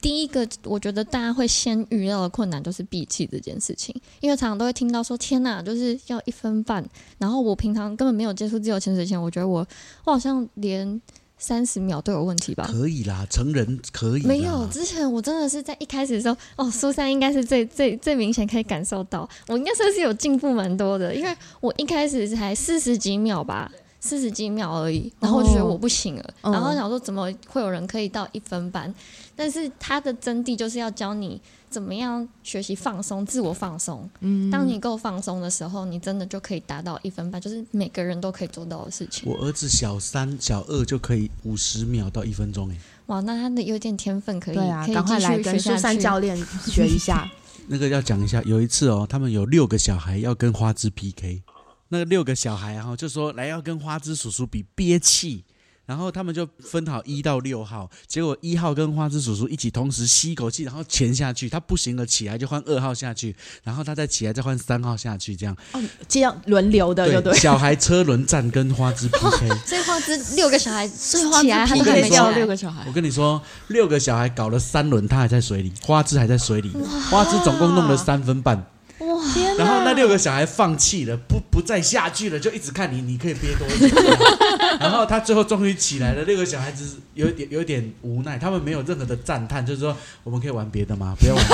[0.00, 6.84] 第一个我觉得大家会先遇到的困难就是闭气这件事情，因为常常都会听到说“天哪，就是要一分半”，
[7.18, 9.66] 然后我平常根本没有接触自由潜水前，我觉得我
[10.04, 11.00] 我好像连
[11.38, 12.66] 三十秒都有问题吧。
[12.72, 14.22] 可以啦，成人可以。
[14.22, 23.70] 没有，之前我真的是在一开始的时候，哦，苏珊应该是最最最明显可以感受到，我应该算是有进步蛮多的，因为我一开始才四十几秒吧，
[24.06, 28.94] 四十几秒而已，然后我就觉得我不行了，哦然后想说怎么会有人可以到一分半？
[29.34, 34.08] 但是它的真谛就是要教你怎么样学习放松，自我放松。
[34.20, 39.28] 嗯，当你够放松的时候，你真的就可以达到一分半，就是每个人都可以做到的事情。
[39.28, 45.98] 我儿子小三、小二就可以五十秒到一分钟哎，哇，那他的有点天分可以，对啊，可以赶快来继续跟苏珊。
[45.98, 47.28] 教练学一下。
[47.68, 51.42] 那个要讲一下，有一次哦，他们有六个小孩要跟花枝 PK，
[51.88, 55.44] 那个六个小孩然后就说来要跟花枝叔叔比憋气，
[55.86, 67.32] 然后他们就分好一到六号，结果一号跟花枝叔叔一起同时吸一口气，然后潜下去，他不行了起来就换二号下去，然后他再起来再换三号下去，这样 哦这样轮流的，就对。
[67.38, 69.48] 小孩车轮战跟花枝 PK。
[69.64, 72.36] 所以花枝六个小孩所以花枝，他都还没起掉来。
[72.36, 76.72] 六个小孩我，跟你说，六个小孩搞了三轮，他还在水里，花枝还在水里，
[77.10, 78.66] 花枝总共弄了三分半。
[78.98, 79.22] 哇！
[79.58, 83.94] 然后那六个小孩放弃了，不不再下去了，就一直看你，你可以憋多久。
[84.80, 91.14] 然后他最后终于起来了，六个小孩子有点有点无奈，他们没有任何的赞叹，就是说我们可以玩别的吗？
[91.20, 91.44] 不要玩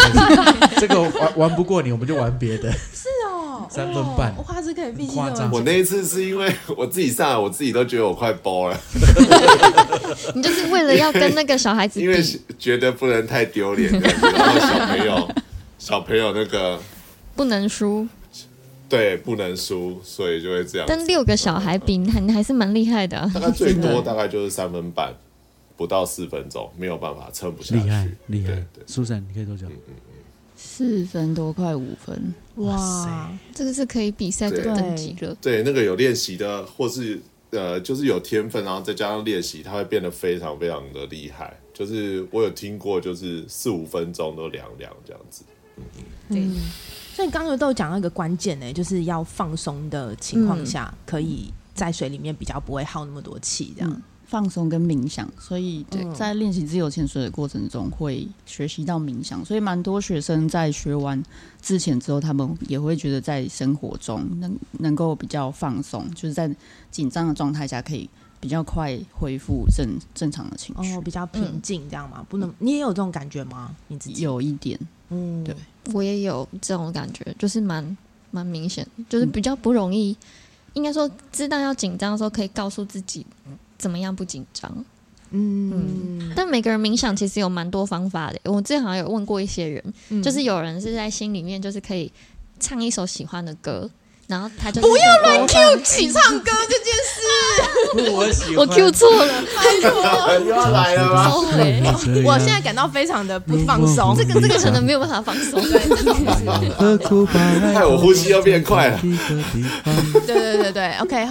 [0.77, 2.71] 这个， 这个玩玩不过你，我们就玩别的。
[2.73, 8.81] 是哦，三分半可以夸张我那一次是因为我自己上来，我自己都觉得我快包了，
[10.35, 15.29] 你就是为了要跟那个小孩子因为比，觉得不能太丢脸然后小朋友
[15.79, 16.81] 小朋友那个
[17.35, 18.07] 不能输。
[18.89, 20.87] 对不能输，所以就会这样。
[20.87, 25.15] 但六个小孩比，你还你还是蛮厉害的啊、大概最多大概就是三分半，
[25.79, 27.83] 不到四分钟，没有办法撑不下去。
[27.83, 29.67] 厉害厉害苏珊，你可以多久？
[30.55, 35.35] 四分多快五分，哇，这个是可以比赛的等级了。
[35.41, 37.19] 对，那个有练习的，或是
[37.49, 41.57] 呃，就是有天分，然后再加上练习，他会变得非常非常的厉害。
[41.73, 45.43] 就是我有听过，就是四五分钟都凉凉这样子。
[46.29, 46.55] 嗯，
[47.15, 54.03] 所以刚刚都有讲到一个关键呢，就是要放松的情况下，可以在水里面比较不会耗那么多气，这样。
[54.25, 61.23] 放松跟冥想，所以对在练习自由潜水的过程中会学习到冥想，所以蛮多学生在学完
[61.61, 66.51] 自潜之后，他们也会觉得在生活中能能够比较放松，就是在
[66.91, 68.09] 紧张的状态下可以
[68.43, 70.93] 比较快恢复正正常的情绪。
[70.95, 72.27] 哦，比较平静这样吗？
[72.29, 73.73] 不能，你也有这种感觉吗？
[73.87, 74.23] 你自己？
[74.23, 74.77] 有一点，
[75.11, 75.55] 嗯，对
[75.93, 77.97] 我也有这种感觉，就是蛮
[78.33, 80.17] 蛮明显，就是比较不容易，
[80.73, 83.25] 应该说知道要紧张的时候，可以告诉自己
[83.79, 84.85] 怎么样不紧张。
[85.31, 92.13] 嗯，但每个人冥想其实有蛮多方法的，我之前好像有问过一些人，嗯就是有人是在心里面就是可以
[92.59, 93.89] 唱一首喜欢的歌，
[94.29, 98.11] 然后他就不要乱 Q 起唱歌这件事。
[98.11, 99.35] 我喜我 Q 错了，
[100.41, 101.29] 又要来了吗？
[101.31, 101.83] 收回。
[102.25, 104.17] 我现在感到非常的不放松。
[104.17, 105.61] 这个这个可能没有办法放松。
[107.75, 108.99] 害我呼吸要变快了
[110.27, 111.29] 对对对对，OK，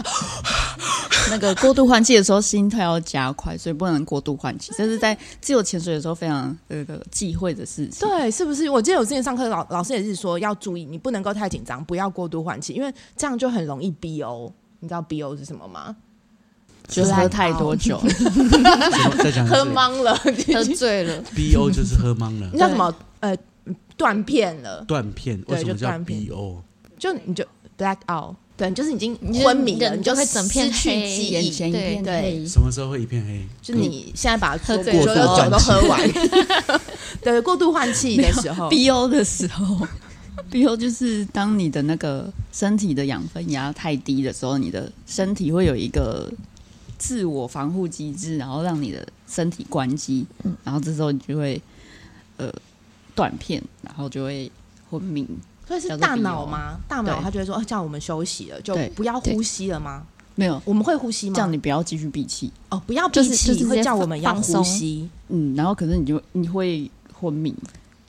[1.31, 4.71] 那个过度换气的时候，心跳要加快，所以不能过度换气。
[4.77, 8.07] 这是在自由潜水的时候非常那个忌讳的事情。
[8.07, 8.69] 对，是不是？
[8.69, 14.51] 我记得我之前上课老老师也是说要注意，你不能够太紧张，不要过度换气，因为这样就很容易 BO。
[14.81, 15.95] 你知道 BO 是什么吗？
[16.87, 22.93] 就是喝太多酒，喝懵了，喝醉了，BO 就是喝懵了你，叫什么？
[23.21, 23.37] 呃，
[23.95, 25.39] 断片了，断片。
[25.43, 26.61] 对为什么叫就断片 BO？
[26.97, 27.45] 就你就
[27.77, 31.31] black out，对，就是已经昏迷了，你就会整片失去黑眼记忆。
[31.31, 32.45] 对前一片对黑。
[32.47, 33.43] 什么时候会一片黑？
[33.59, 35.99] 就是你现在把喝醉所有酒的时候都喝完，
[37.23, 39.87] 对，过度换气的时候，BO 的时候，
[40.51, 46.31] BO 就是当你的那个身体的养分压太低的时候，你的身体会有一个
[46.99, 50.27] 自我防护机制，然后让你的身体关机，
[50.63, 51.59] 然后这时候你就会
[52.37, 52.53] 呃
[53.15, 54.51] 断片，然后就会
[54.91, 55.25] 昏迷。
[55.71, 56.77] 所以是大脑吗？
[56.87, 60.03] 大脑对他就会说，哦叫我们休息了，就不要呼吸了吗？
[60.35, 61.35] 没有，我们会呼吸吗？
[61.35, 62.51] 叫你不要继续闭气。
[62.69, 65.09] 哦，不要闭就是气，会就是会叫我们要呼吸。
[65.29, 67.53] 嗯，然后可是你就你会昏迷，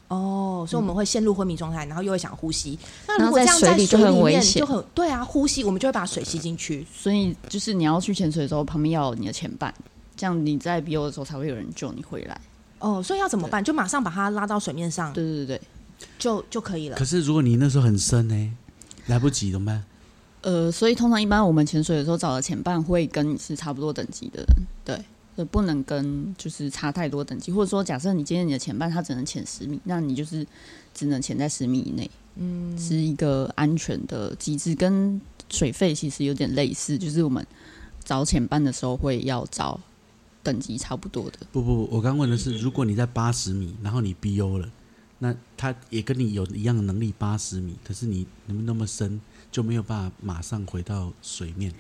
[0.09, 2.79] 哦，所以我们会陷入昏迷状态，然后又会想呼吸。
[3.07, 6.87] 那如果这样在水里就很危面险就很对啊，呼吸我们就会把水吸进去。
[6.92, 9.72] 所以就是你要去潜水的时候，旁边要有你的前伴，
[10.16, 12.40] 这样你在 BO 的时候才会有人救你回来。
[12.79, 13.62] 哦，所以要怎么办？
[13.62, 15.62] 就马上把它拉到水面上，对对对对，
[16.19, 17.05] 就就可以了可。
[17.05, 18.53] 是如果你那时候很深呢，
[19.07, 19.85] 来不及怎么办？
[20.43, 25.05] 呃，所以通常一般我们潜水的时候找的前伴会跟你是差不多等级的人，对，
[25.37, 30.45] 就不能跟就是差太多等级，或者说假设你今天你的前伴他只能潜十米，那你就是
[30.93, 37.47] 只能潜在十米以内，嗯，是一个安全的机制，跟水费其实有点类似，就是我们
[38.03, 39.79] 找前伴的时候会要找
[40.43, 44.69] 等级差不多的，不不不，我刚问的是，如果你在八十米，然后你 BO 了，
[45.23, 49.21] 那他也跟你有一样的能力八十米，可是你你们那么深，
[49.53, 51.73] 就没有办法马上回到水面。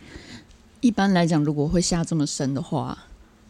[0.80, 2.96] 一般来讲，如果会下这么深的话，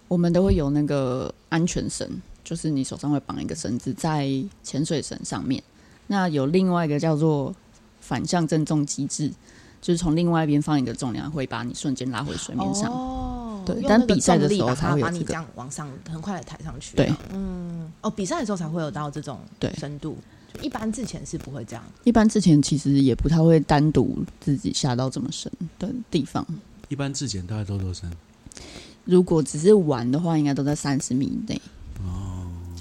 [0.08, 2.08] 我们都会有那个安全绳，
[2.42, 4.26] 就是你手上会绑一个绳子在
[4.62, 5.62] 潜水绳上面。
[6.06, 7.54] 那有另外一个叫做
[8.00, 9.30] 反向正重机制，
[9.82, 12.90] 就是从另外一边放一个重量，会把你瞬间拉回水面上。
[12.90, 13.11] 哦，
[13.64, 16.96] 对但比赛的时候才它把你这会有这个样往上，很快的抬上去。
[16.96, 20.16] 对，嗯，哦，比赛的时候才会有到这种对深度，
[20.60, 21.84] 一般之前是不会这样。
[22.04, 26.46] 一般之前其实也不太会单独自己下到这么深的地方。
[26.88, 28.10] 一般自检大概都多深？
[29.04, 31.60] 如果只是玩的话，应该都在三十米以内。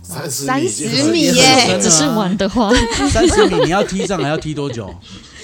[0.04, 2.70] 三十三十米耶只是玩的话，
[3.10, 4.94] 三十米你要踢上还要踢多久？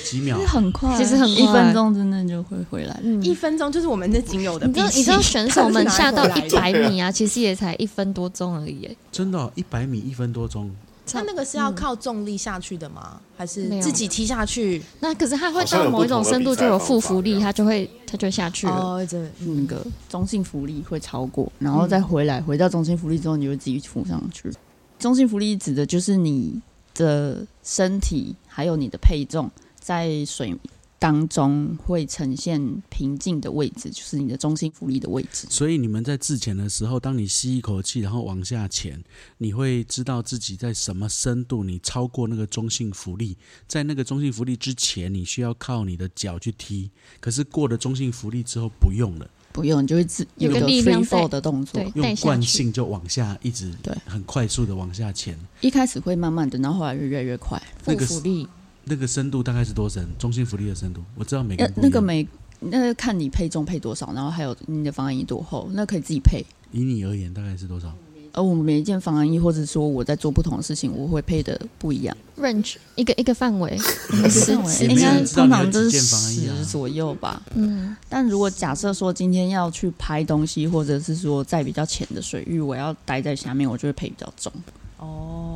[0.09, 0.37] 几秒？
[0.45, 2.99] 很快其实很快一分钟真的就会回来。
[3.03, 8.95] 嗯一分钟就是我们这仅有的你知道，你知道选手们下到一百米啊， 其实也才一分多钟而已。
[9.11, 10.71] 真的、哦，一百米一分多钟，
[11.05, 13.19] 他那个是要靠重力下去的吗？
[13.37, 14.81] 还是自己踢下去？
[14.99, 18.73] 那可是它会到某一种深度就有负浮力，法这样它就会它就下去了。
[18.73, 24.51] 哦，这那个中性浮力会超过，然后再回来，回到中性浮力之后，你就会自己浮上去。
[24.99, 26.59] 中性浮力指的就是你
[26.95, 29.49] 的身体还有你的配重
[29.87, 30.53] 在水
[30.99, 35.47] 当中会呈现平静的位置，就是你的中心浮力的位置。
[35.49, 39.01] 所以你们在自潜的时候，当你吸一口气，然后往下潜，
[39.37, 43.37] 你会知道自己在什么深度，你超过那个中性浮力。
[43.65, 51.81] 在那个中性浮力之前，你需要靠你的脚去踢，可是过了中性浮力之后不用了，不用，你就会自有个个力量 free fall 的动作。
[51.95, 55.39] 用惯性就往下一直对很快速的往下潜。
[55.61, 57.57] 一开始会慢慢的，然后后来越越来越快。
[57.77, 58.45] 负那个浮力，
[58.89, 60.07] 那个深度大概是多深？
[60.17, 62.27] 中心浮力的深度，我知道每个那人不一样那个每
[62.59, 66.45] 那个看你配重配多少，然后还有你的防寒衣多厚，那可以自己配。
[66.71, 67.93] 以你而言大概是多少？
[68.33, 72.15] 而我每一件防寒衣，或者说我在做不同的事情，我会配的不一样。
[72.39, 77.41] range 一个一个范围，是十 应该通常都是十左右吧。
[77.55, 84.51] 嗯，但如果假设说今天要去拍东西，或者是说在比较浅的水域，我要待在下面，我就会配比较重。
[84.99, 85.46] 哦，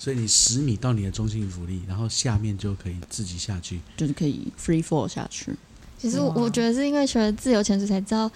[0.00, 3.78] 所以你十米到你的中心浮力，然后下面就可以自己下去。
[3.98, 5.54] 就是可以 free fall 下去。
[5.98, 8.30] 其实我我觉得是因为学了自由潜水才知道，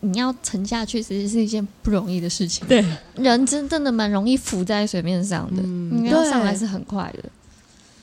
[0.00, 2.66] 你要沉下去其实是一件不容易的事情。
[2.66, 2.82] 对，
[3.16, 7.30] 人真正的蛮容易浮在水面上的，嗯你要对上来是很快的。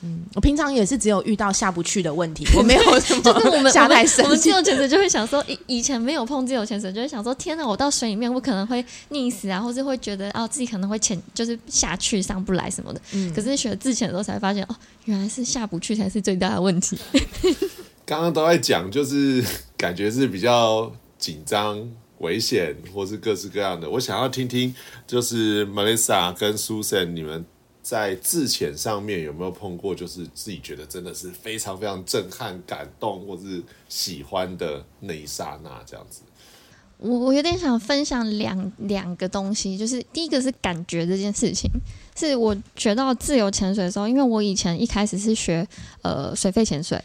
[0.02, 13.00] 嗯，我平常也是只有遇到下不去的问题， 我没有什么就是我们下太深我们自由潜水就会想说，以以前没有碰自由潜水，就会想说，天哪，我到水里面我可能会溺死啊，或是会觉得哦自己可能会潜就是下去上不来什么的。
[13.12, 16.98] 嗯可是学自潜的时候才发现，哦，原来是下不去才是最大的问题。
[18.06, 19.44] 刚刚都在讲，就是
[19.76, 21.78] 感觉是比较紧张、
[22.18, 23.88] 危险，或是各式各样的。
[23.90, 24.74] 我想要听听，
[25.06, 27.44] 就是 Melissa 跟 Susan 你们
[27.88, 36.20] 在自潜上面有没有碰过，就是自己觉得真的是非常非常震撼、感动，或是喜欢的那一刹那这样子。
[36.98, 41.70] 我我有点想分享两两个东西，就是第一个是感觉这件事情，
[42.14, 45.66] 是我学到自由潜水的时候，因为我以前一开始是学
[46.02, 47.02] 呃水肺潜水，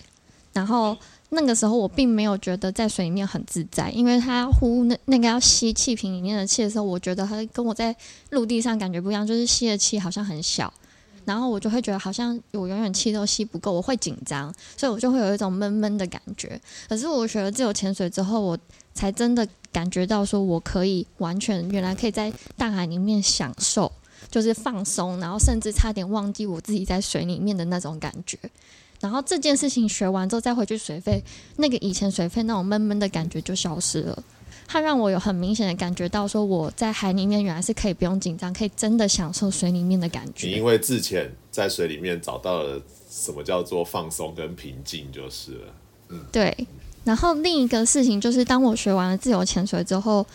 [0.51, 0.97] 然后
[1.33, 7.95] 那个时候我并没有觉得在水里面很自在，因为它呼那那个要吸气瓶里面的气的时候，我觉得它跟我在
[8.29, 10.73] 陆地上感觉不一样，就是吸的气好像很小。
[11.25, 16.59] 然后我就会觉得好像我永远气都吸不够，我会紧张，所以我就会有一种闷闷的感觉。
[16.89, 18.57] 可是我学了自由潜水之后，我
[18.93, 23.89] 才真的感觉到说我可以完全原来可以在大海里面享受，
[24.29, 28.37] 就是放松，然后甚至差点忘记我自己在水里面的那种感觉。
[29.03, 31.21] 然后这件事情学完之后，再回去水费，
[31.57, 34.23] 那个以前水费那种闷闷的感觉就消失了。
[34.65, 40.47] 它让我有很明显的感觉到，说我在海里面原来是可以不用紧张，可以真的享受水里面的感觉。
[40.47, 45.73] 你因为自潜在水里面找到了什么叫做放松跟平静，就是了。
[46.09, 46.55] 嗯对，
[47.03, 50.25] 然后另一个事情就是，当我学完了自由潜水之后，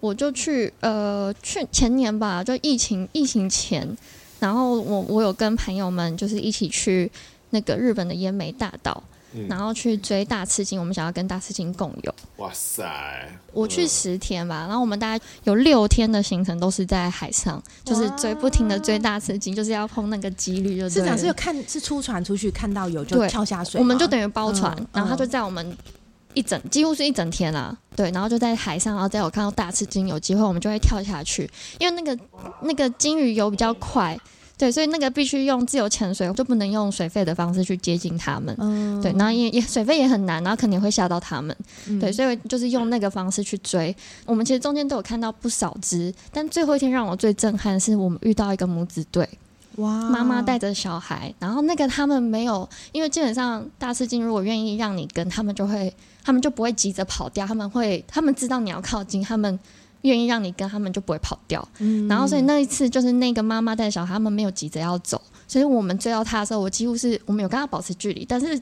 [0.00, 3.96] 我就去呃去前年吧，就疫情疫情前，
[4.40, 7.10] 然后我我有跟朋友们就是一起去
[7.50, 12.14] 那个日本的奄美大道，嗯然后去追大赤金，我们想要跟大赤金共游。
[12.36, 12.84] 哇塞！
[13.52, 20.90] 我去十天吧，然后我们大概有六天的行程都是在海上，就是追不停的追大赤金，就是要碰那个几率就对了。
[20.90, 25.76] 市长是有看是出船出去看到有就跳下水，我们就等于包船，嗯然后他就在我们
[26.34, 32.22] 一整几乎是一整天啦，对，然后就在海上，然后再有看到大赤金，有机会我们就会跳下去，因为那个
[32.60, 34.18] 那个金鱼游比较快，
[34.58, 38.56] 对，所以那个必须用自由潜水，就不能用水费的方式去接近他们。
[38.58, 41.54] 嗯对，然后也也水费也很难，然后肯定会吓到他们。
[41.86, 43.94] 嗯对，所以就是用那个方式去追。
[44.24, 49.28] 我们其实中间都有看到不少只，但最后一天让我最震撼的是，我们遇到一个母子队，
[49.76, 55.94] 哇妈妈带着小孩，然后那个他们没有，因为基本上大赤鲸如果愿意让你跟，他们就会，
[56.24, 59.58] 他们就不会急着跑掉，他们会，他们知道你要靠近，他们
[60.02, 61.66] 愿意让你跟，他们就不会跑掉。
[61.78, 62.06] 嗯。
[62.08, 68.60] 然后所以那一次就是那个妈妈带小孩，他们没有急着要走，所以我们追到他的时候，我几乎是我们有跟他保持距离，但是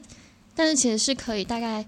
[0.55, 1.85] 但是其实是可以大概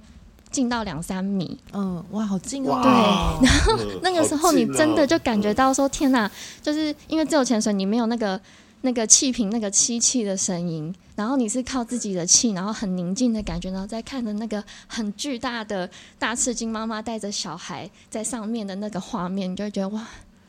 [0.51, 6.29] 近到两三米，嗯哇好近哦，对，然后那个时候你真的就感觉到说天哪，
[6.61, 8.39] 就是因为自由潜水你没有那个
[8.81, 20.07] 那个气瓶那个吸气的声音，然后你是靠自己的气，然后很宁静的感觉，然后再看着那个很巨大的大赤金妈妈带着小孩在上面的那个画面，你就会觉得哇，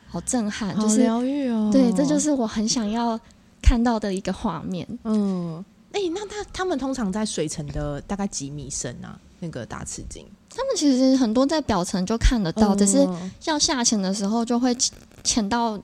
[0.09, 3.19] 好震撼，好就是疗愈哦，对，这就是我很想要
[3.61, 4.87] 看到的一个画面。
[5.03, 5.63] 嗯。
[5.91, 9.19] 哎、那他他们通常在水层的大概几米深啊？
[9.39, 15.79] 那个大赤金他们其实很多在表层就看得到，只是嗯要下潜的时候就会潜潜到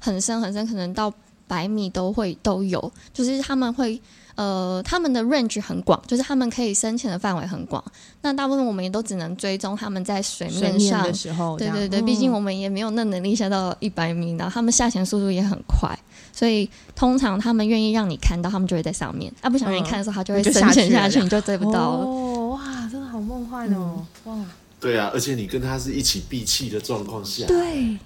[0.00, 1.12] 很深很深，可能到
[1.50, 2.80] 百米都会都有。
[3.12, 4.00] 就是他们会
[4.36, 7.82] 呃，他们的 range 很广，就是他们可以深潜的范围很广。
[8.22, 11.14] 那大部分我们也都只能追踪他们在水水面上面的。
[11.14, 15.90] 时候，对对对，嗯毕竟我们也没有那能力下到一百米，然后他们下潜速度也很快，
[16.32, 22.04] 所以通常他们愿意让你看到，他们就会在上面；啊，不想让你看的时候，他就会深就下去潜下去，你就追不到了。
[22.06, 24.38] 哦，哇，真的好梦幻哦，哇，
[24.80, 27.98] 对啊，而且你跟他是一起闭气的状况下，对，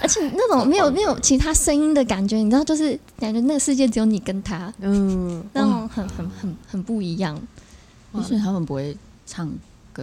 [0.00, 7.40] 而且那种没有没有其他声音的感觉，你知道，就是感觉那个世界只有你跟他，嗯，那种很很很很不一样。
[8.24, 9.52] 所以他们不会唱
[9.92, 10.02] 歌，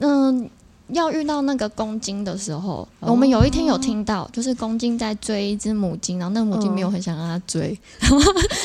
[0.00, 0.50] 嗯，
[0.92, 8.18] 要遇到那个公鲸的时候，哦我们有一天有听到，就是公鲸在追一只母鲸，然后那个母鲸没有很想让它追，然 后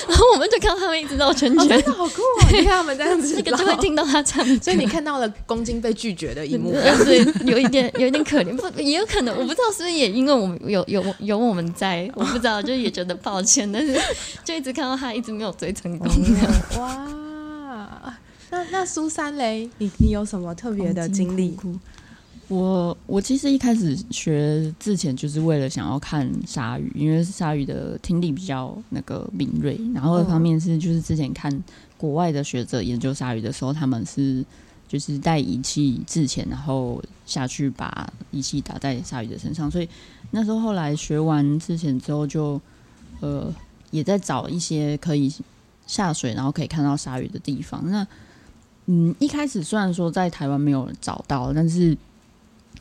[0.08, 2.48] 然后我们就看到他们一直绕圈哦，圈真，的好酷哦！
[2.52, 6.72] 你看他们这样子 那个就会绕，听到它唱，所以你看到了公鲸被拒绝的一幕。
[6.72, 14.00] 呃对，有一点有一点可怜，不也有可能，我不知道是不是也因为我们有有有我们在，我不知道，就也觉得抱歉，但是
[14.44, 16.08] 就一直看到他一直没有追成功。
[16.80, 17.08] 哇，
[18.50, 21.58] 那那苏三雷，你你有什么特别的经历？
[22.48, 31.52] 我我其实一开始学之前就是为了想要看鲨鱼，因为鲨鱼的听力比较那个敏锐，然后一方面是就是之前看
[31.98, 34.46] 国外的学者研究鲨鱼的时候，他们是
[34.88, 39.90] 就是带仪器之前，然后下去把仪器打在鲨鱼的身上，所以
[40.30, 42.62] 那时候后来学完之前之后就
[43.22, 43.52] 呃
[43.90, 45.34] 也在找一些可以
[45.88, 47.82] 下水然后可以看到鲨鱼的地方。
[47.90, 48.06] 那
[48.86, 51.98] 嗯，一开始虽然说在台湾没有找到，但是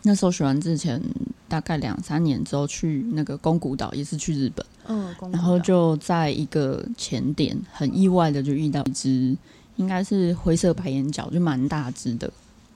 [0.03, 1.01] 那时候学完之前
[1.49, 9.36] 大概两三年之后去那个宫古岛，也是去日本，嗯，然后就在一个前点，很意外的就遇到一只
[9.76, 12.30] 应该是灰色白眼角，就蛮大只的，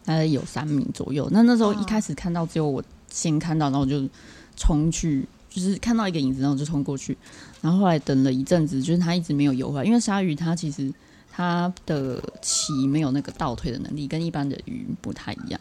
[0.05, 1.29] 大概有三米左右。
[1.31, 4.09] 那那时候一开始看到只有我先看到，然后我就
[4.57, 7.17] 冲去，就是看到一个影子，然后就冲过去。
[7.61, 10.93] 然后后来等了一阵子，就是它一直没有游回来，因为鲨鱼它其实
[11.31, 15.61] 它的鳍没有那个倒退的能力，跟一般的鱼不太一样。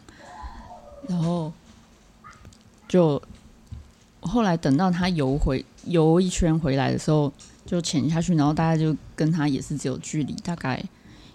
[1.08, 1.52] 然后
[2.86, 3.20] 就
[4.20, 7.32] 后来等到他游回游一圈回来的时候，
[7.66, 10.80] 就潜下去，然后大家就跟他也是只有距离大概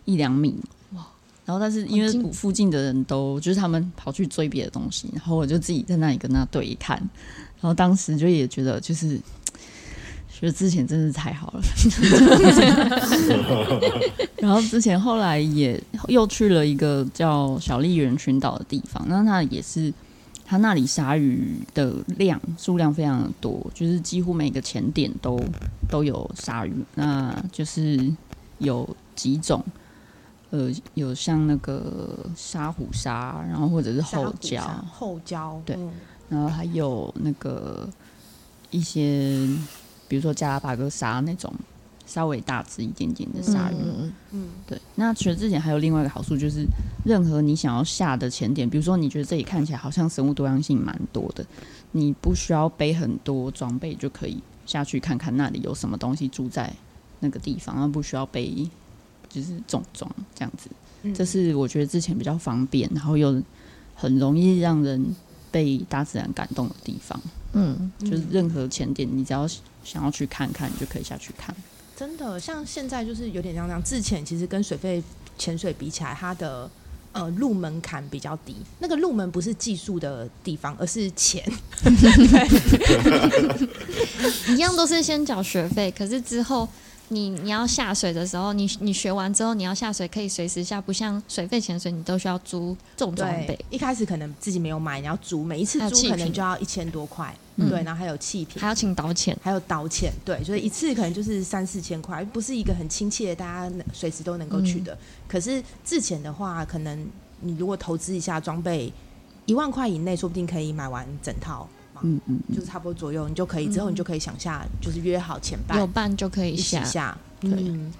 [0.05, 0.55] 一两米
[0.91, 1.05] 哇。
[1.45, 6.97] 然后但是因为附近的人都就是他们跑去追别的东西，然后我就自己在那里跟他对看，
[7.59, 9.19] 然后当时就也觉得就是。
[10.43, 11.61] 觉得之前真是太好了，
[14.35, 19.93] 然后之前后来也又去了一个叫小笠原群岛的地方，那那也是
[20.43, 25.39] 它那里鲨鱼的量数量非常的多，就是几乎每个潜点都
[25.89, 28.11] 都有鲨鱼，那就是
[28.57, 28.85] 有
[29.15, 29.63] 几种，
[30.49, 35.89] 呃，有像那个沙虎鲨，然后或者是后胶，后胶，对嗯。
[36.27, 37.87] 然后还有那个
[38.71, 39.47] 一些，
[40.13, 41.51] 比如说加拉巴哥鲨那种
[42.05, 43.75] 稍微大只一点点的鲨鱼。
[43.83, 46.67] 嗯嗯，对，那学之前还有另外一个好处，就是
[47.03, 51.43] 任何你想要下的潜点，比如说你觉得这里看起来好像生物多样性蛮多的，
[51.93, 56.71] 你不需要背很多装备就可以下去看看那里有什么东西住在
[57.21, 58.69] 那个地方，然后不需要背
[59.27, 60.69] 就是重装这样子。
[61.01, 63.41] 嗯这是我觉得之前比较方便，然后又
[63.95, 65.03] 很容易让人
[65.49, 67.19] 被大自然感动的地方。
[67.55, 69.47] 嗯，就是任何潜点，你只要
[69.83, 71.55] 想要去看看，你就可以下去看。
[71.95, 75.01] 真的像现在就是有点像这样，自潜其实跟水肺
[75.37, 76.69] 潜水比起来，它的
[77.11, 78.55] 呃入门槛比较低。
[78.79, 81.43] 那个入门不是技术的地方，而是钱。
[84.49, 86.67] 一样都是先缴学费，可是之后
[87.13, 93.57] 你你要下水的时候，你你学完之后你要下水可以随时下，不像水肺潜水你都需要租重装备。
[93.69, 98.67] 一开始可能自己没有买，你要租，每一次租可能就要一千多块，嗯对，然后还有气瓶还。
[98.67, 104.97] 要请导潜，还有导潜，对，所以一次可能就是三四千块，不是一个很亲切，大家能随时都能够去的。
[105.27, 107.07] 可是自潜的话，可能
[107.41, 108.91] 你如果投资一下装备，
[109.45, 111.69] 一万块以内，说不定可以买完整套嘛，
[112.03, 116.83] 嗯嗯，就是差不多左右，你就可以之后你就可以想下，就是约好前半有伴伴就可以一起下。
[116.83, 117.51] 下，对。
[117.51, 117.91] 嗯，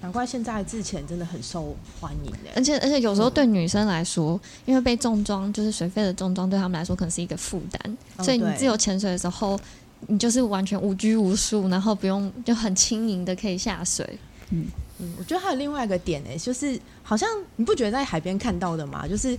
[0.00, 2.52] 难怪现在自潜真的很受欢迎欸。
[2.56, 9.60] 而且而且有时候对女生来说，因为被重装就是水费的重装对他们来说可能是一个负担，哦所以你自由潜水的时候，
[10.08, 14.18] 你就是完全无拘无束，然后不用就很轻盈的可以下水。
[14.50, 14.66] 嗯。
[14.98, 19.08] 嗯，我觉得还有另外一个点呢、就是好像你不觉得在海边看到的嘛？
[19.08, 19.36] 就是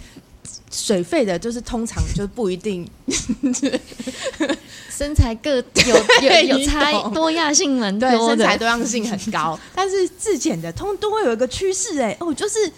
[0.71, 2.87] 水费的，就是通常就不一定。
[4.89, 5.63] 身材各有
[6.21, 12.71] 有有差多样性蛮对多的，身材多样性很高，但是自检的通都会有一个趋势哎，哦，就是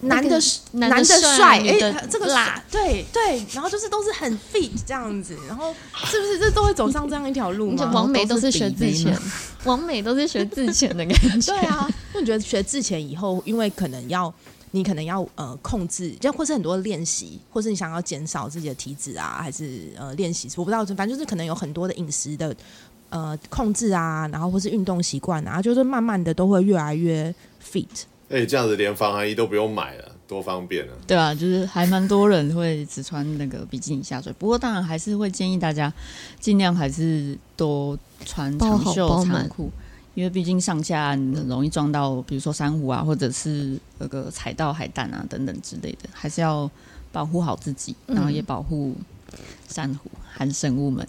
[0.00, 0.36] 男的
[0.72, 5.72] 男男的帅，哎，这个辣，对对，然后就是都是很 fit 这样子，然后
[6.06, 7.88] 是不是这都会走上这样一条路吗？
[7.94, 9.04] 王美都是学自潜。
[9.04, 9.18] 比例吗，
[9.64, 11.52] 王美都是学自前的感觉。
[11.52, 14.32] 对啊，那你觉得学自前以后，因为可能要
[14.70, 22.54] 你可能要呃控制，就或是很多练习，或是你想要减少自己的体脂啊，还是呃练习，我不知道，反正就是可能有很多的饮食的
[23.10, 27.86] 呃控制啊，然后或是运动习惯啊，就是慢慢的都会越来越 fit。
[28.30, 30.92] 哎、这样子连防寒衣都不用买了，多方便啊！
[31.06, 35.90] 对啊，就是还蛮多人会只穿那个比基尼下水，不过当然还是会建议大家
[36.38, 39.70] 尽量还是多穿长袖长裤，
[40.18, 46.68] 因为毕竟上下岸很容易撞到，比如说珊瑚啊，或者是那个踩到海胆啊等等之类的，还是要
[47.12, 48.16] 保护好自己，嗯。
[48.16, 48.96] 然后也保护
[49.68, 51.06] 珊瑚含生物们。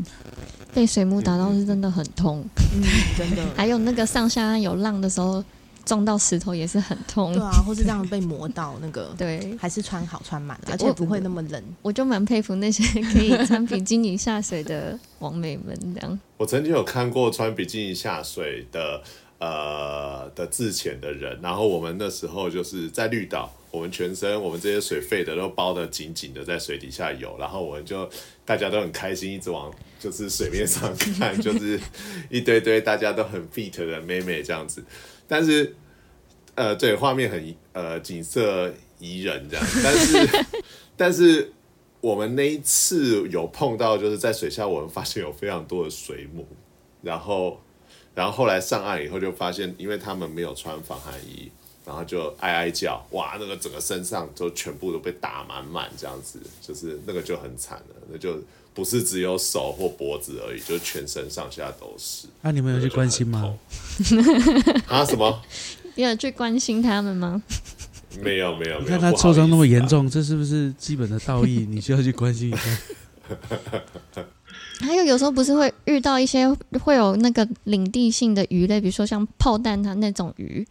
[0.76, 2.46] 被水母打到是真的很痛，
[2.76, 2.84] 嗯，
[3.18, 5.44] 真的， 还有那个上下岸有浪的时候
[5.90, 7.42] 撞到石头也是很痛对。
[7.42, 11.64] 啊，或是这样被磨到那个， 对，还是穿好穿满了，而且不会那么冷。
[11.82, 16.20] 我就蛮佩服那些 可以穿比基尼下水的王美们，这样。
[16.38, 19.02] 我曾经有看过穿比基尼下水的
[19.40, 28.08] 呃的自潜的人，然后我们那时候就是在绿岛，我们全身我们这些水肺的都包得紧紧的在水底下游，然后我们就
[28.46, 31.80] 大家都很开心，一直往就是水面上看，就是
[32.30, 34.84] 一堆堆大家都很 fit 的妹妹这样子，
[35.30, 35.74] 但是
[36.56, 40.46] 呃对画面很呃景色宜人这样，但 是
[40.98, 41.54] 但是。
[42.02, 46.48] 我们那一次有碰到，就是在水下，我们发现有非常多的水母，
[47.02, 47.60] 然后，
[48.16, 51.52] 然后后来上岸以后就发现，因为他们没有穿防寒衣，
[51.86, 58.42] 然后就哀哀叫，哇，那个整个身上都全部都被打满满，这样子，就是那个就很惨了，那就
[58.80, 62.28] 不是只有手或脖子而已，就是全身上下都是。
[62.42, 63.54] 那、你们有去关心吗？
[64.88, 65.04] 啊？
[65.04, 65.42] 什么？
[65.96, 67.44] 你有去关心他们吗？
[68.24, 69.86] 没有没有，你看他受伤那么严。
[69.86, 71.68] 重，这是不是基本的道义？
[71.70, 72.80] 你需要去关心一下。
[74.80, 76.50] 还有有时候不是会遇到一些
[76.82, 80.66] 会有那个领地性的鱼类，比如说像炮弹它那种鱼。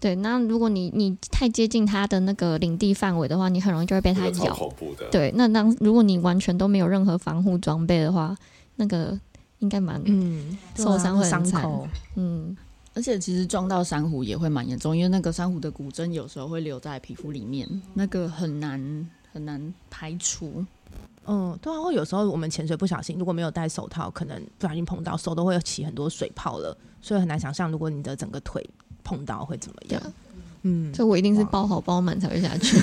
[0.00, 4.54] 对，那如果你你太接近它的那个领地范围的话，你很容易就会被它咬。
[4.54, 5.06] 恐怖的。
[5.10, 8.34] 对，那当如果你完全都没有任何防护装备的话，
[8.76, 9.16] 那个
[9.58, 12.56] 应该蛮嗯，受伤会很惨伤口，嗯
[12.92, 20.64] 而且其实撞到珊瑚也会蛮严重，因为那个珊瑚的骨针有时候会留在皮肤里面，那个很难很难排除。
[21.26, 28.68] 嗯，对啊，或有时候我们潜水不小心，如果没有戴手套，可能不小心碰到手都会起很多水泡了，所以很难想象如果你的整个腿
[29.02, 30.02] 碰到会怎么样。
[30.62, 32.76] 嗯，所以我一定是包好包满才会下去。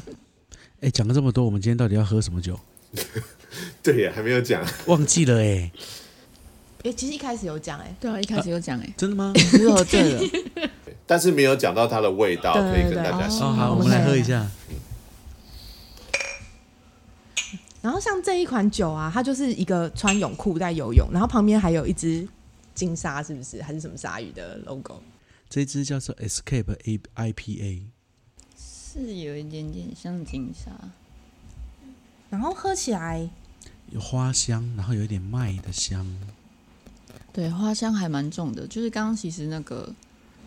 [0.80, 2.58] 哎，讲了这么多，我们今天到底要喝什么酒？
[3.82, 4.64] 对呀，还没有讲。
[4.86, 5.70] 忘记了哎，
[6.82, 9.32] 诶，其实一开始有讲，哎，对啊，一开始有讲哎、真的吗？
[9.34, 10.22] 欸，是喝醉了。
[11.06, 13.48] 但是没有讲到它的味道，可以跟大家说。
[13.48, 14.46] 哦，好，我们来喝一下。
[17.80, 22.28] 然后像这一款酒啊，它就是一个穿泳裤在游泳，然后旁边还有一只
[22.74, 23.62] 金鲨，是不是？
[23.62, 25.00] 还是什么鲨鱼的 logo？
[25.50, 27.82] 这支叫做 Escape A IPA，
[28.56, 30.70] 是有一点点像金沙，
[32.28, 33.28] 然后喝起来，
[33.90, 36.06] 有花香，然后有一点麦的香。
[37.32, 38.66] 对，花香还蛮重的。
[38.66, 39.90] 就是刚刚其实那个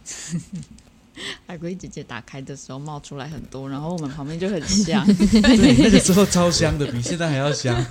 [1.47, 5.03] 海龟姐姐打开的时候冒出来很多，然后我们旁边就很香。
[5.05, 7.83] 对，那个时候超香的，比现在还要香。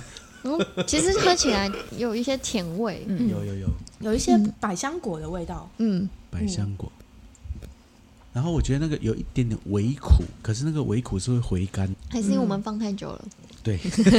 [0.87, 3.67] 其实喝起来有一些甜味，嗯有有有，
[3.99, 5.69] 有一些嗯百香果的味道。
[5.77, 6.91] 嗯，百香果。
[8.33, 11.93] 然后我觉得那个有一点点微苦，可是那个微苦是会回甘。
[12.09, 13.25] 还是因为我们放太久了。
[13.63, 13.77] 对，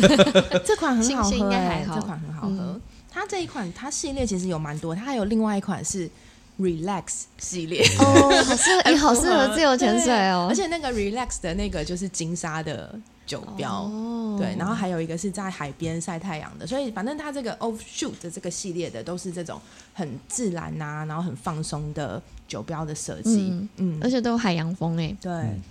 [0.64, 2.56] 这款很好喝、欸，应该还好这款很好喝。
[2.56, 2.80] 嗯
[3.14, 6.10] 它这一款它系列其实有蛮多，它还有另外一款是
[6.58, 10.46] Relax 系列，哦，好适合，也好适合自由潜水哦。
[10.50, 13.82] 而且那个 Relax 的那个就是金沙的酒标。
[13.84, 19.60] 哦对，然后还有一个是在海边晒太阳的，所以反正它这个 Offshoot 的这个系列的都是这种
[19.92, 23.50] 很自然呐、然后很放松的酒标的设计。
[23.50, 25.62] 嗯嗯，而且都有海洋风哎，对，嗯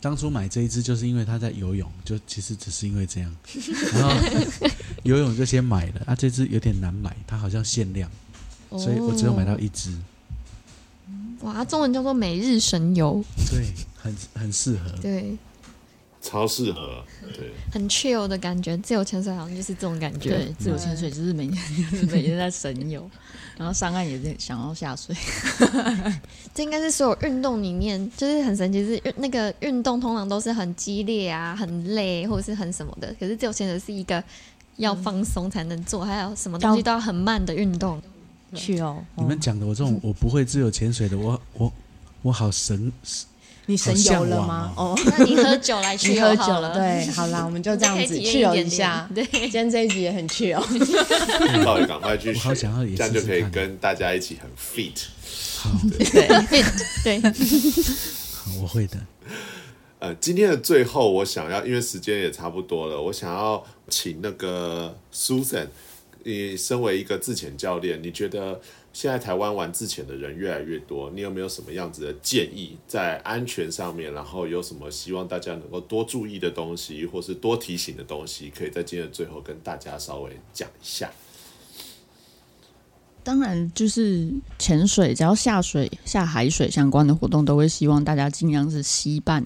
[0.00, 3.36] 当初买这一支就是因为他在游泳，就其实只是因为这样，
[3.92, 4.14] 然后
[5.02, 6.14] 游泳就先买了啊。
[6.14, 8.10] 这只有点难买，它好像限量，
[8.78, 9.90] 所以我只有买到一支。
[11.42, 13.64] 哇，中文叫做每日神游，对，
[13.96, 14.90] 很很适合。
[15.00, 15.36] 对，
[16.20, 17.02] 超适合。
[17.34, 18.76] 对，很 chill 的感觉。
[18.76, 20.28] 自由潜水好像就是这种感觉。
[20.28, 23.10] 对，自由潜水就是每天就是每天在神游，
[23.56, 25.16] 然后上岸也是想要下水。
[26.54, 34.22] 这应该是所有运动里面，就是很神奇，是运那个运动通常都是很激烈啊、很累或者是很什么的，可是自由潜水是一个
[34.76, 37.98] 要放松才能做，还有什么东西都要很慢的运动。
[38.54, 41.72] 去哦，你们讲的我这种我不会自由潜水的，我我
[42.22, 42.92] 我好神，
[43.66, 44.72] 你神游了吗？
[44.76, 49.08] 哦， 那你喝酒来去你喝酒好了，对，好啦，我们就这样子去游一下。
[49.14, 49.26] 点。
[49.26, 50.60] 对，今天这一集也很去哦，
[51.64, 55.04] 到底赶快去好想要这样就可以跟大家一起很 fit。
[55.58, 57.20] 好，对。
[57.20, 57.20] 对，
[58.34, 58.96] 好我会的。
[60.00, 65.66] 呃，今天的最后，我想要，因为时间也差不多了，我想要请那个 Susan，
[66.24, 68.60] 你身为一个自潜教练，你觉得
[68.92, 74.12] 现在台湾玩自潜的人越来越多，你有没有什么样子的建议在安全上面？
[74.12, 81.10] 然后有什么希望大家能够多注意的东西，或是多提醒的东西，可以在今天最后跟大家稍微讲一下。
[83.22, 89.44] 当然，就是潜水，只要下水、下海水相关的活动，都会希望大家尽量是吸伴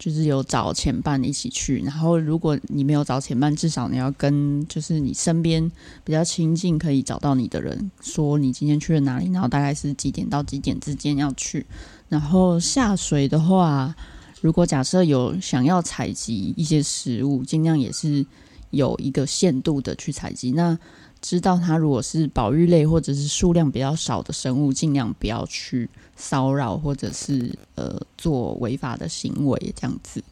[0.00, 1.80] 就是有找前伴一起去。
[1.82, 5.70] 然后如果你没有找前伴，至少你要跟就是你身边
[6.02, 11.64] 比较亲近可以找到你的人说你今天去了哪里，然后大概是几点到几点之间要去。
[12.08, 13.94] 然后下水的话，
[14.40, 18.24] 如果假设有想要采集一些食物，尽量也是
[18.70, 20.50] 有一个限度的去采集。
[20.52, 20.76] 那
[21.20, 30.22] 知道它如果是保育类或者是数量比较少的生物，尽量不要去骚扰或者是呃做违法的行为这样子。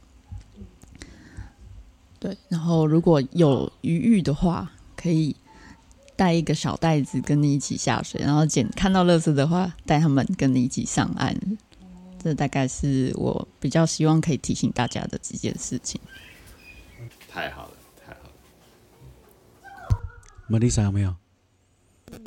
[2.19, 5.37] 对，然后如果有余裕的话，可以
[6.17, 11.37] 带一个小袋子跟你一起下水，然后捡看到垃圾的话，带他们跟你一起上岸。
[12.21, 16.01] 这大概是我比较希望可以提醒大家的几件事情。
[17.31, 17.78] 太好了。
[20.49, 21.15] Melissa 有没有？
[22.11, 22.21] 嗯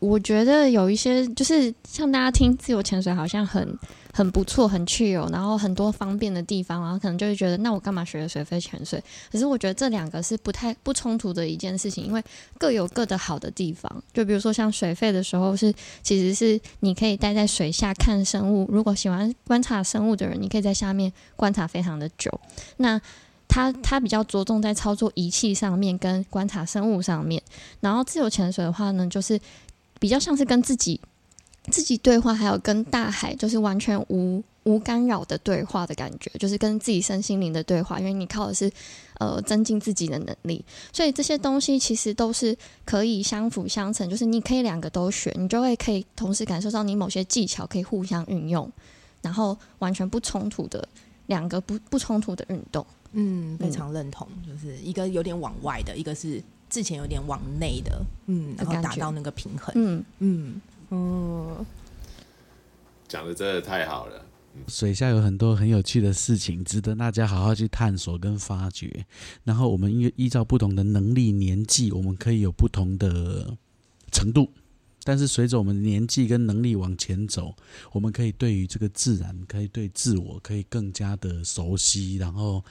[0.00, 3.78] 我觉得有一些就是像大家听自由潜水好像很
[4.12, 9.02] 很不错，很去游然后很多方便的地方，然后可能就会觉得那我干嘛学了水肺潜水？
[9.32, 12.22] 可是我觉得这两个是不太不冲突的一件事情，因为
[12.58, 14.04] 各有各的好的地方。
[14.12, 22.30] 就比如说像水肺的时候是其实是你可以待在水下看生物，如果喜欢观察生物的人，你可以在下面观察非常的久。
[22.76, 23.00] 那
[23.54, 27.40] 它它比较着重在操作仪器上面跟观察生物上面，
[27.78, 29.40] 然后自由潜水的话呢，就是
[30.00, 31.00] 比较像是跟自己
[31.70, 38.68] 自己对话，还有跟大海就是完全无无干扰的对话的感觉，就是跟自己身心灵的对话，因为你靠的是
[39.20, 48.68] 呃增进自己的能力，所以这些东西其实都是可以相辅相成，就是你可以两个都学，你就会可以同时感受到你某些技巧可以互相运用，
[49.22, 50.88] 然后完全不冲突的
[51.26, 52.84] 两个不不冲突的运动。
[53.14, 60.60] 嗯，非常认同，就是一个有点往外的，一个是之前有点往内的，嗯，然后达到那个平衡，嗯，嗯
[60.90, 61.66] 哦，
[63.08, 64.20] 讲的真的太好了。
[64.68, 69.04] 水下有很多很有趣的事情，值得大家好好去探索跟发掘。
[69.42, 73.56] 然后我们依依照不同的能力、年纪，我们可以有不同的
[74.12, 74.48] 程度。
[75.04, 77.54] 但是随着我们年纪跟能力往前走，
[77.92, 82.64] 我们可以对于这个自然，可以对自我，可以更加的熟悉，然后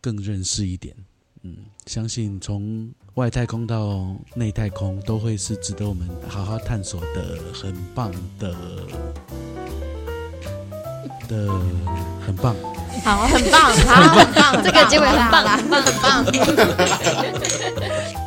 [0.00, 0.94] 更认识一点。
[1.42, 8.54] 嗯，相信从外太空到内太空，都会是值得我们好好探索的，很棒的
[11.28, 11.48] 的，
[12.24, 12.54] 很棒。
[13.02, 15.82] 好，很棒，好，很棒， 这个结尾很棒啦很棒，
[16.24, 16.32] 很
[16.86, 18.21] 棒。